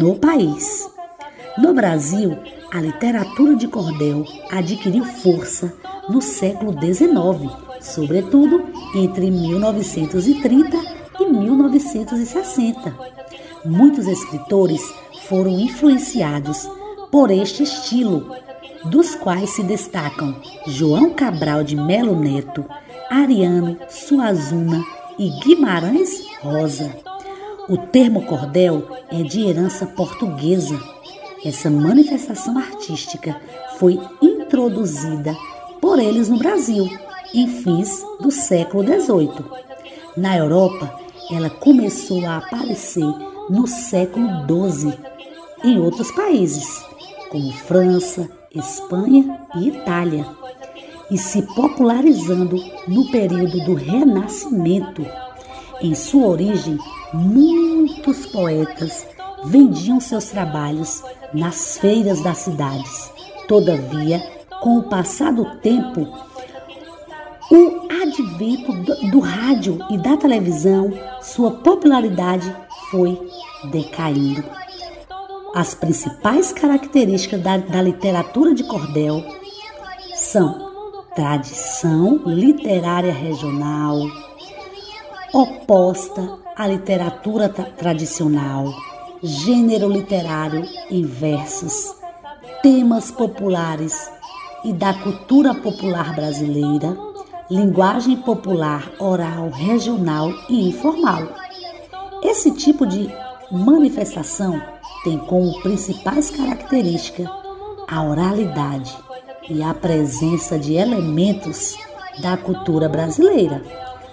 no 0.00 0.16
país. 0.16 0.88
No 1.58 1.72
Brasil, 1.74 2.36
a 2.74 2.80
literatura 2.80 3.54
de 3.54 3.68
cordel 3.68 4.26
adquiriu 4.50 5.04
força 5.04 5.72
no 6.08 6.20
século 6.20 6.72
XIX, 6.72 7.52
sobretudo 7.80 8.64
entre 8.96 9.30
1930 9.30 10.76
e 11.20 11.24
1960. 11.24 12.92
Muitos 13.64 14.08
escritores 14.08 14.82
foram 15.28 15.52
influenciados 15.52 16.68
por 17.12 17.30
este 17.30 17.62
estilo, 17.62 18.34
dos 18.86 19.14
quais 19.14 19.50
se 19.50 19.62
destacam 19.62 20.34
João 20.66 21.10
Cabral 21.10 21.62
de 21.62 21.76
Melo 21.76 22.18
Neto, 22.18 22.64
Ariano 23.08 23.78
Suazuna 23.88 24.84
e 25.16 25.30
Guimarães 25.30 26.26
Rosa. 26.42 26.92
O 27.68 27.78
termo 27.78 28.26
cordel 28.26 28.84
é 29.12 29.22
de 29.22 29.46
herança 29.46 29.86
portuguesa. 29.86 30.93
Essa 31.44 31.68
manifestação 31.68 32.56
artística 32.56 33.38
foi 33.78 34.00
introduzida 34.22 35.36
por 35.80 35.98
eles 35.98 36.30
no 36.30 36.38
Brasil 36.38 36.88
em 37.34 37.46
fins 37.46 38.02
do 38.18 38.30
século 38.30 38.82
XVIII. 38.82 39.44
Na 40.16 40.38
Europa, 40.38 40.98
ela 41.30 41.50
começou 41.50 42.24
a 42.24 42.38
aparecer 42.38 43.04
no 43.50 43.66
século 43.66 44.26
XII 44.46 44.94
em 45.64 45.78
outros 45.78 46.10
países, 46.12 46.82
como 47.30 47.52
França, 47.52 48.30
Espanha 48.54 49.40
e 49.56 49.68
Itália, 49.68 50.26
e 51.10 51.18
se 51.18 51.42
popularizando 51.54 52.56
no 52.88 53.10
período 53.10 53.62
do 53.66 53.74
Renascimento. 53.74 55.04
Em 55.82 55.94
sua 55.94 56.26
origem, 56.26 56.78
muitos 57.12 58.24
poetas 58.26 59.06
vendiam 59.44 60.00
seus 60.00 60.26
trabalhos 60.30 61.02
nas 61.34 61.78
feiras 61.78 62.22
das 62.22 62.38
cidades. 62.38 63.12
Todavia, 63.48 64.20
com 64.62 64.78
o 64.78 64.88
passar 64.88 65.32
do 65.32 65.44
tempo, 65.56 66.08
o 67.50 67.88
advento 68.02 68.72
do, 68.72 69.10
do 69.10 69.20
rádio 69.20 69.78
e 69.90 69.98
da 69.98 70.16
televisão, 70.16 70.90
sua 71.20 71.50
popularidade 71.50 72.54
foi 72.90 73.20
decaindo. 73.70 74.42
As 75.54 75.74
principais 75.74 76.52
características 76.52 77.40
da, 77.40 77.58
da 77.58 77.82
literatura 77.82 78.54
de 78.54 78.64
cordel 78.64 79.22
são 80.14 80.72
tradição 81.14 82.22
literária 82.26 83.12
regional, 83.12 83.98
oposta 85.32 86.38
à 86.56 86.66
literatura 86.66 87.48
tra- 87.48 87.64
tradicional, 87.64 88.72
gênero 89.24 89.88
literário 89.88 90.68
em 90.90 91.02
versos, 91.02 91.96
temas 92.62 93.10
populares 93.10 94.10
e 94.62 94.70
da 94.70 94.92
cultura 94.92 95.54
popular 95.54 96.14
brasileira, 96.14 96.94
linguagem 97.50 98.18
popular 98.18 98.92
oral, 98.98 99.48
regional 99.48 100.30
e 100.50 100.68
informal. 100.68 101.26
Esse 102.22 102.50
tipo 102.50 102.86
de 102.86 103.10
manifestação 103.50 104.60
tem 105.04 105.16
como 105.16 105.58
principais 105.62 106.30
características 106.30 107.26
a 107.88 108.02
oralidade 108.02 108.94
e 109.48 109.62
a 109.62 109.72
presença 109.72 110.58
de 110.58 110.74
elementos 110.74 111.78
da 112.20 112.36
cultura 112.36 112.90
brasileira. 112.90 113.62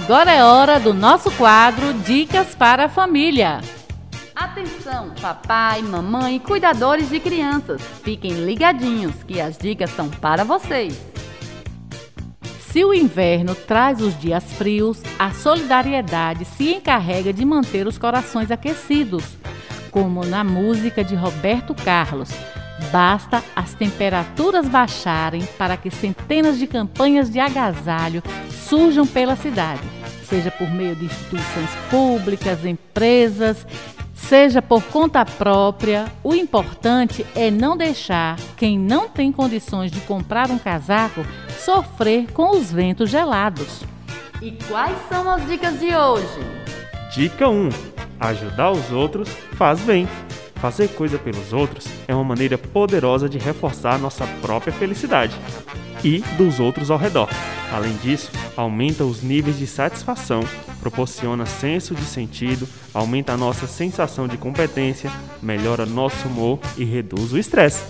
Agora 0.06 0.32
é 0.32 0.44
hora 0.44 0.80
do 0.80 0.94
nosso 0.94 1.32
quadro 1.32 1.91
Dicas 1.91 2.54
para 2.54 2.86
a 2.86 2.88
Família. 2.89 3.60
Atenção, 4.36 5.10
papai, 5.20 5.82
mamãe 5.82 6.36
e 6.36 6.39
cuidadores 6.39 7.10
de 7.10 7.20
crianças. 7.20 7.82
Fiquem 8.04 8.46
ligadinhos 8.46 9.24
que 9.24 9.41
as 9.41 9.58
dicas 9.58 9.89
são 9.89 10.08
para 10.08 10.44
vocês. 10.44 11.04
Se 12.68 12.86
o 12.86 12.94
inverno 12.94 13.56
traz 13.56 14.00
os 14.00 14.15
dias 14.20 14.44
frios, 14.54 15.02
a 15.18 15.32
solidariedade 15.32 16.46
se 16.46 16.76
encarrega 16.76 17.34
de 17.34 17.44
manter 17.44 17.88
os 17.88 17.98
corações 17.98 18.52
aquecidos, 18.52 19.24
como 19.89 20.24
na 20.24 20.44
música 20.44 21.04
de 21.04 21.15
Roberto 21.15 21.74
Carlos. 21.74 22.30
Basta 22.91 23.44
as 23.56 23.74
temperaturas 23.74 24.70
baixarem 24.70 25.44
para 25.58 25.76
que 25.76 25.89
centenas 25.89 26.60
de 26.60 26.68
campanhas 26.68 27.28
de 27.32 27.39
agasalho 27.39 28.22
surjam 28.65 29.06
pela 29.06 29.36
cidade, 29.36 29.82
seja 30.26 30.52
por 30.52 30.70
meio 30.70 30.96
de 30.96 31.06
instituições 31.06 31.70
públicas, 31.90 32.66
empresas, 32.66 33.66
seja 34.14 34.62
por 34.62 34.84
conta 34.84 35.26
própria. 35.26 36.06
O 36.24 36.34
importante 36.34 37.26
é 37.36 37.52
não 37.52 37.78
deixar 37.78 38.38
quem 38.58 38.78
não 38.78 39.08
tem 39.08 39.32
condições 39.32 39.92
de 39.92 40.00
comprar 40.02 40.50
um 40.50 40.58
casaco 40.58 41.26
sofrer 41.60 42.32
com 42.32 42.52
os 42.52 42.72
ventos 42.72 43.10
gelados. 43.10 43.84
E 44.42 44.52
quais 44.68 44.98
são 45.10 45.30
as 45.30 45.46
dicas 45.48 45.80
de 45.80 45.96
hoje? 45.96 46.40
Dica 47.14 47.48
1: 47.48 47.70
Ajudar 48.20 48.72
os 48.72 48.92
outros 48.92 49.30
faz 49.54 49.80
bem. 49.82 50.08
Fazer 50.56 50.88
coisa 50.90 51.18
pelos 51.18 51.54
outros 51.54 51.86
é 52.08 52.16
uma 52.16 52.24
maneira 52.24 52.58
poderosa 52.58 53.30
de 53.30 53.38
reforçar 53.38 54.00
nossa 54.00 54.26
própria 54.42 54.74
felicidade. 54.74 55.36
e 56.04 56.20
dos 56.38 56.60
outros 56.60 56.92
ao 56.92 57.00
redor. 57.00 57.28
Além 57.76 57.98
disso, 57.98 58.32
aumenta 58.56 59.04
os 59.04 59.22
níveis 59.22 59.60
de 59.60 59.68
satisfação, 59.68 60.40
proporciona 60.80 61.46
senso 61.46 61.94
de 61.94 62.06
sentido, 62.06 62.66
aumenta 62.94 63.34
a 63.34 63.38
nossa 63.38 63.68
sensação 63.68 64.30
de 64.30 64.38
competência, 64.38 65.12
melhora 65.42 65.86
nosso 65.86 66.26
humor 66.30 66.58
e 66.78 66.86
reduz 66.86 67.34
o 67.34 67.38
estresse. 67.38 67.84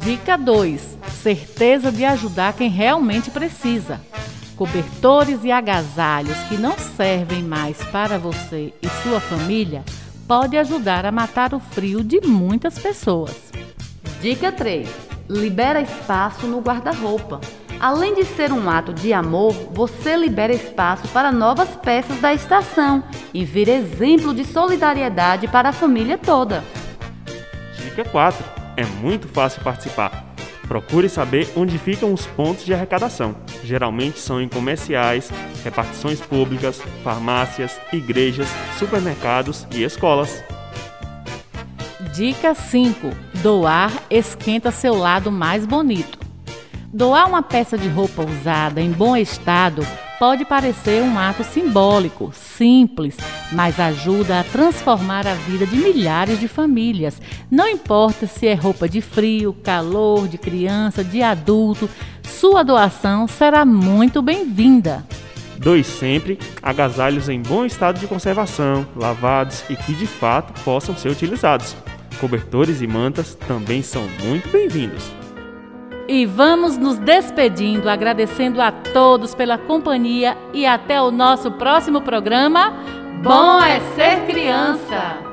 Dica 0.00 0.36
2: 0.36 0.98
certeza 1.22 1.92
de 1.92 2.04
ajudar 2.04 2.54
quem 2.54 2.68
realmente 2.68 3.30
precisa. 3.30 4.00
Cobertores 4.56 5.44
e 5.44 5.52
agasalhos 5.52 6.36
que 6.48 6.56
não 6.56 6.76
servem 6.76 7.44
mais 7.44 7.76
para 7.84 8.18
você 8.18 8.74
e 8.82 8.88
sua 9.04 9.20
família 9.20 9.84
pode 10.26 10.56
ajudar 10.56 11.06
a 11.06 11.12
matar 11.12 11.54
o 11.54 11.60
frio 11.60 12.02
de 12.02 12.20
muitas 12.20 12.76
pessoas. 12.80 13.36
Dica 14.20 14.50
3. 14.50 14.88
Libera 15.28 15.80
espaço 15.80 16.48
no 16.48 16.58
guarda-roupa. 16.58 17.40
Além 17.82 18.14
de 18.14 18.24
ser 18.24 18.52
um 18.52 18.70
ato 18.70 18.92
de 18.92 19.12
amor, 19.12 19.52
você 19.72 20.14
libera 20.14 20.52
espaço 20.52 21.08
para 21.08 21.32
novas 21.32 21.68
peças 21.70 22.16
da 22.20 22.32
estação 22.32 23.02
e 23.34 23.44
vira 23.44 23.72
exemplo 23.72 24.32
de 24.32 24.44
solidariedade 24.44 25.48
para 25.48 25.70
a 25.70 25.72
família 25.72 26.16
toda. 26.16 26.62
Dica 27.76 28.04
4. 28.04 28.44
É 28.76 28.84
muito 28.84 29.26
fácil 29.26 29.64
participar. 29.64 30.32
Procure 30.68 31.08
saber 31.08 31.52
onde 31.56 31.76
ficam 31.76 32.14
os 32.14 32.24
pontos 32.24 32.64
de 32.64 32.72
arrecadação. 32.72 33.34
Geralmente 33.64 34.20
são 34.20 34.40
em 34.40 34.48
comerciais, 34.48 35.28
repartições 35.64 36.20
públicas, 36.20 36.80
farmácias, 37.02 37.80
igrejas, 37.92 38.46
supermercados 38.78 39.66
e 39.72 39.82
escolas. 39.82 40.40
Dica 42.14 42.54
5: 42.54 43.10
doar 43.42 43.90
esquenta 44.08 44.70
seu 44.70 44.94
lado 44.94 45.32
mais 45.32 45.66
bonito. 45.66 46.21
Doar 46.92 47.26
uma 47.26 47.42
peça 47.42 47.78
de 47.78 47.88
roupa 47.88 48.22
usada 48.22 48.78
em 48.78 48.92
bom 48.92 49.16
estado 49.16 49.82
pode 50.18 50.44
parecer 50.44 51.02
um 51.02 51.18
ato 51.18 51.42
simbólico, 51.42 52.30
simples, 52.34 53.16
mas 53.50 53.80
ajuda 53.80 54.40
a 54.40 54.44
transformar 54.44 55.26
a 55.26 55.32
vida 55.32 55.66
de 55.66 55.74
milhares 55.74 56.38
de 56.38 56.46
famílias. 56.46 57.18
Não 57.50 57.66
importa 57.66 58.26
se 58.26 58.46
é 58.46 58.52
roupa 58.52 58.86
de 58.86 59.00
frio, 59.00 59.54
calor, 59.54 60.28
de 60.28 60.36
criança, 60.36 61.02
de 61.02 61.22
adulto, 61.22 61.88
sua 62.24 62.62
doação 62.62 63.26
será 63.26 63.64
muito 63.64 64.20
bem-vinda. 64.20 65.02
Doe 65.56 65.82
sempre 65.82 66.38
agasalhos 66.62 67.30
em 67.30 67.40
bom 67.40 67.64
estado 67.64 67.98
de 67.98 68.06
conservação, 68.06 68.86
lavados 68.94 69.64
e 69.70 69.76
que 69.76 69.94
de 69.94 70.06
fato 70.06 70.52
possam 70.62 70.94
ser 70.94 71.08
utilizados. 71.08 71.74
Cobertores 72.20 72.82
e 72.82 72.86
mantas 72.86 73.34
também 73.34 73.80
são 73.82 74.06
muito 74.22 74.50
bem-vindos. 74.50 75.21
E 76.08 76.26
vamos 76.26 76.76
nos 76.76 76.98
despedindo, 76.98 77.88
agradecendo 77.88 78.60
a 78.60 78.72
todos 78.72 79.34
pela 79.34 79.56
companhia 79.56 80.36
e 80.52 80.66
até 80.66 81.00
o 81.00 81.10
nosso 81.10 81.50
próximo 81.52 82.00
programa. 82.00 82.74
Bom 83.22 83.62
é 83.62 83.80
ser 83.94 84.26
criança! 84.26 85.32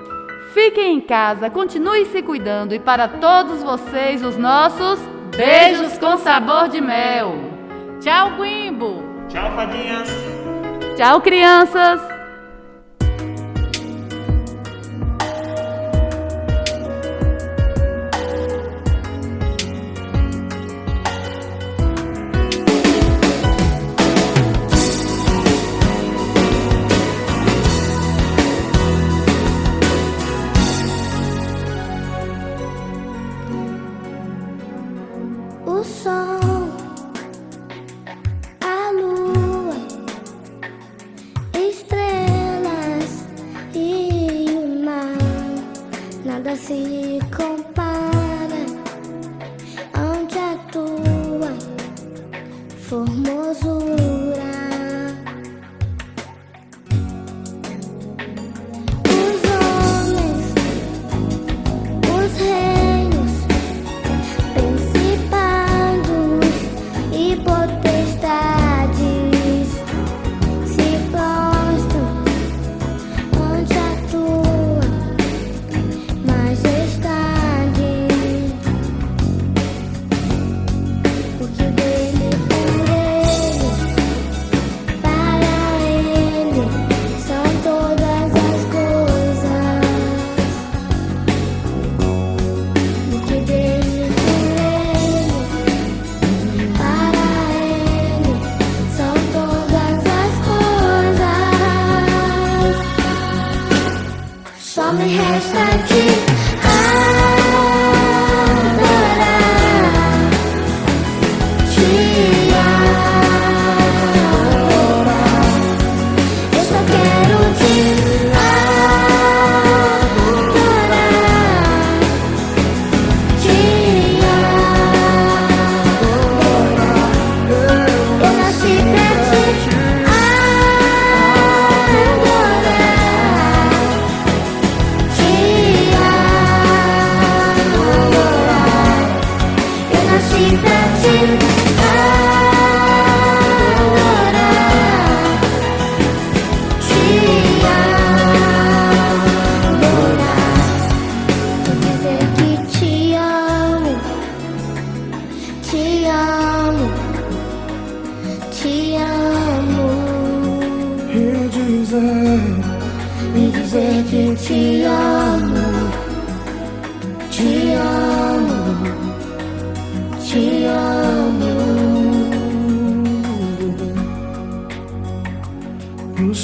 Fiquem 0.54 0.98
em 0.98 1.02
casa, 1.02 1.50
continue 1.50 2.06
se 2.06 2.22
cuidando 2.22 2.74
e 2.74 2.80
para 2.80 3.08
todos 3.08 3.64
vocês 3.64 4.24
os 4.24 4.36
nossos 4.36 5.00
beijos 5.36 5.98
com 5.98 6.18
sabor 6.18 6.68
de 6.70 6.82
mel. 6.82 7.36
Tchau, 8.00 8.32
Guimbo! 8.32 9.04
Tchau, 9.28 9.52
fadinhas! 9.56 10.10
Tchau, 10.98 11.22
crianças! 11.22 12.19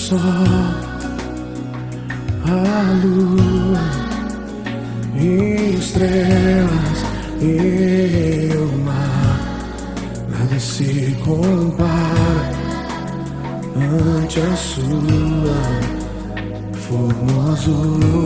sol, 0.06 0.20
a 2.46 2.94
lua 3.02 3.86
e 5.16 5.78
estrelas 5.80 7.00
e 7.42 8.52
o 8.56 8.68
mar. 8.86 9.40
Nada 10.30 10.60
se 10.60 11.18
compara 11.26 12.52
ante 13.76 14.40
a 14.42 14.56
sua 14.56 15.62
formosura. 16.74 18.26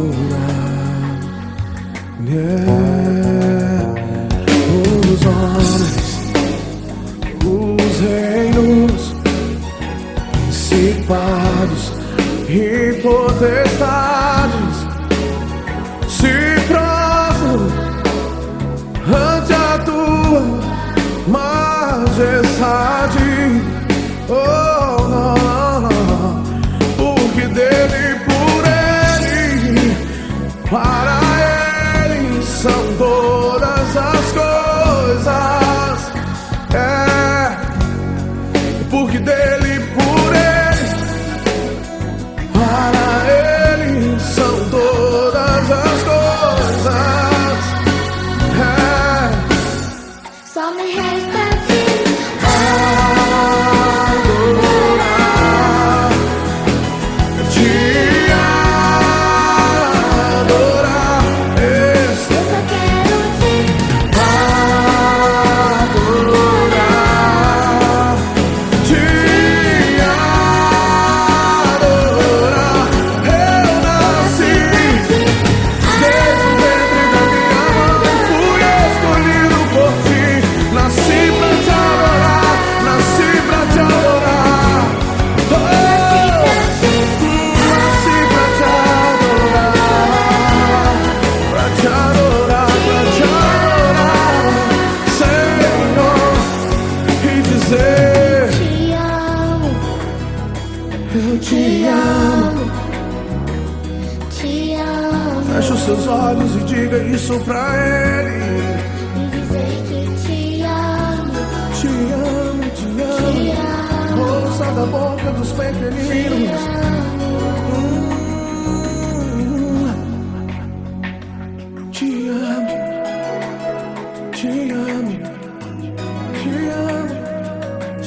Yeah. 2.28 2.70
Os 4.76 5.26
homens, 5.26 6.20
os 7.46 8.00
reinos 8.02 9.04
principais 10.32 11.49
principados 11.60 11.92
e 12.48 13.00
potestades 13.02 14.88
se 16.08 16.56
prostram 16.68 17.68
ante 19.08 19.54
a 19.54 19.80
tua 19.80 20.42
majestade. 21.28 22.40
Oh, 24.30 24.69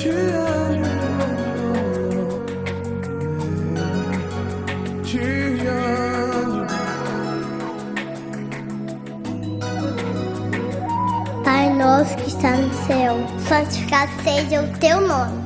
te 0.02 0.08
amo. 0.10 0.82
Pai 11.44 11.70
nosso 11.74 12.16
que 12.16 12.28
está 12.28 12.56
no 12.56 12.72
céu, 12.86 13.16
santificado 13.48 14.10
seja 14.24 14.62
o 14.62 14.78
teu 14.78 15.00
nome. 15.00 15.42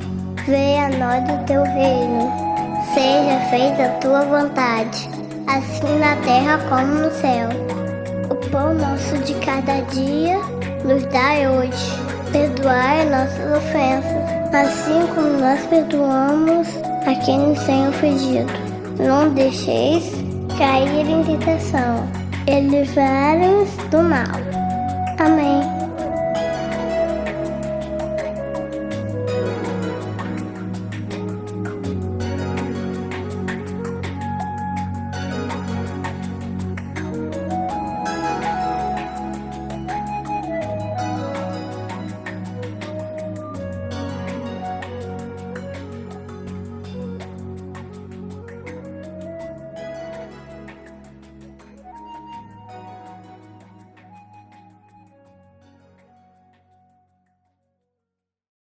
Venha 0.46 0.86
a 0.86 0.90
nós 0.90 1.22
o 1.28 1.44
teu 1.44 1.62
reino. 1.62 2.32
Seja 2.94 3.38
feita 3.50 3.84
a 3.84 3.98
tua 3.98 4.22
vontade, 4.22 5.07
assim 5.48 5.98
na 5.98 6.16
terra 6.24 6.59
como 6.70 6.94
no 6.94 7.11
céu. 7.11 7.50
O 8.30 8.34
pão 8.50 8.72
nosso 8.72 9.18
de 9.18 9.34
cada 9.34 9.82
dia 9.92 10.38
nos 10.82 11.04
dai 11.12 11.46
hoje. 11.46 12.07
Perdoai 12.32 13.04
nossas 13.09 13.57
ofensas, 13.57 14.25
assim 14.53 15.07
como 15.14 15.38
nós 15.38 15.61
perdoamos 15.66 16.68
a 17.07 17.14
quem 17.24 17.38
nos 17.38 17.62
tem 17.64 17.88
ofendido. 17.88 18.53
Não 18.99 19.32
deixeis 19.34 20.11
cair 20.59 21.07
em 21.07 21.22
tentação, 21.22 22.09
e 22.47 22.61
livrai-nos 22.61 23.70
do 23.90 24.03
mal. 24.03 24.24
Amém. 25.18 25.65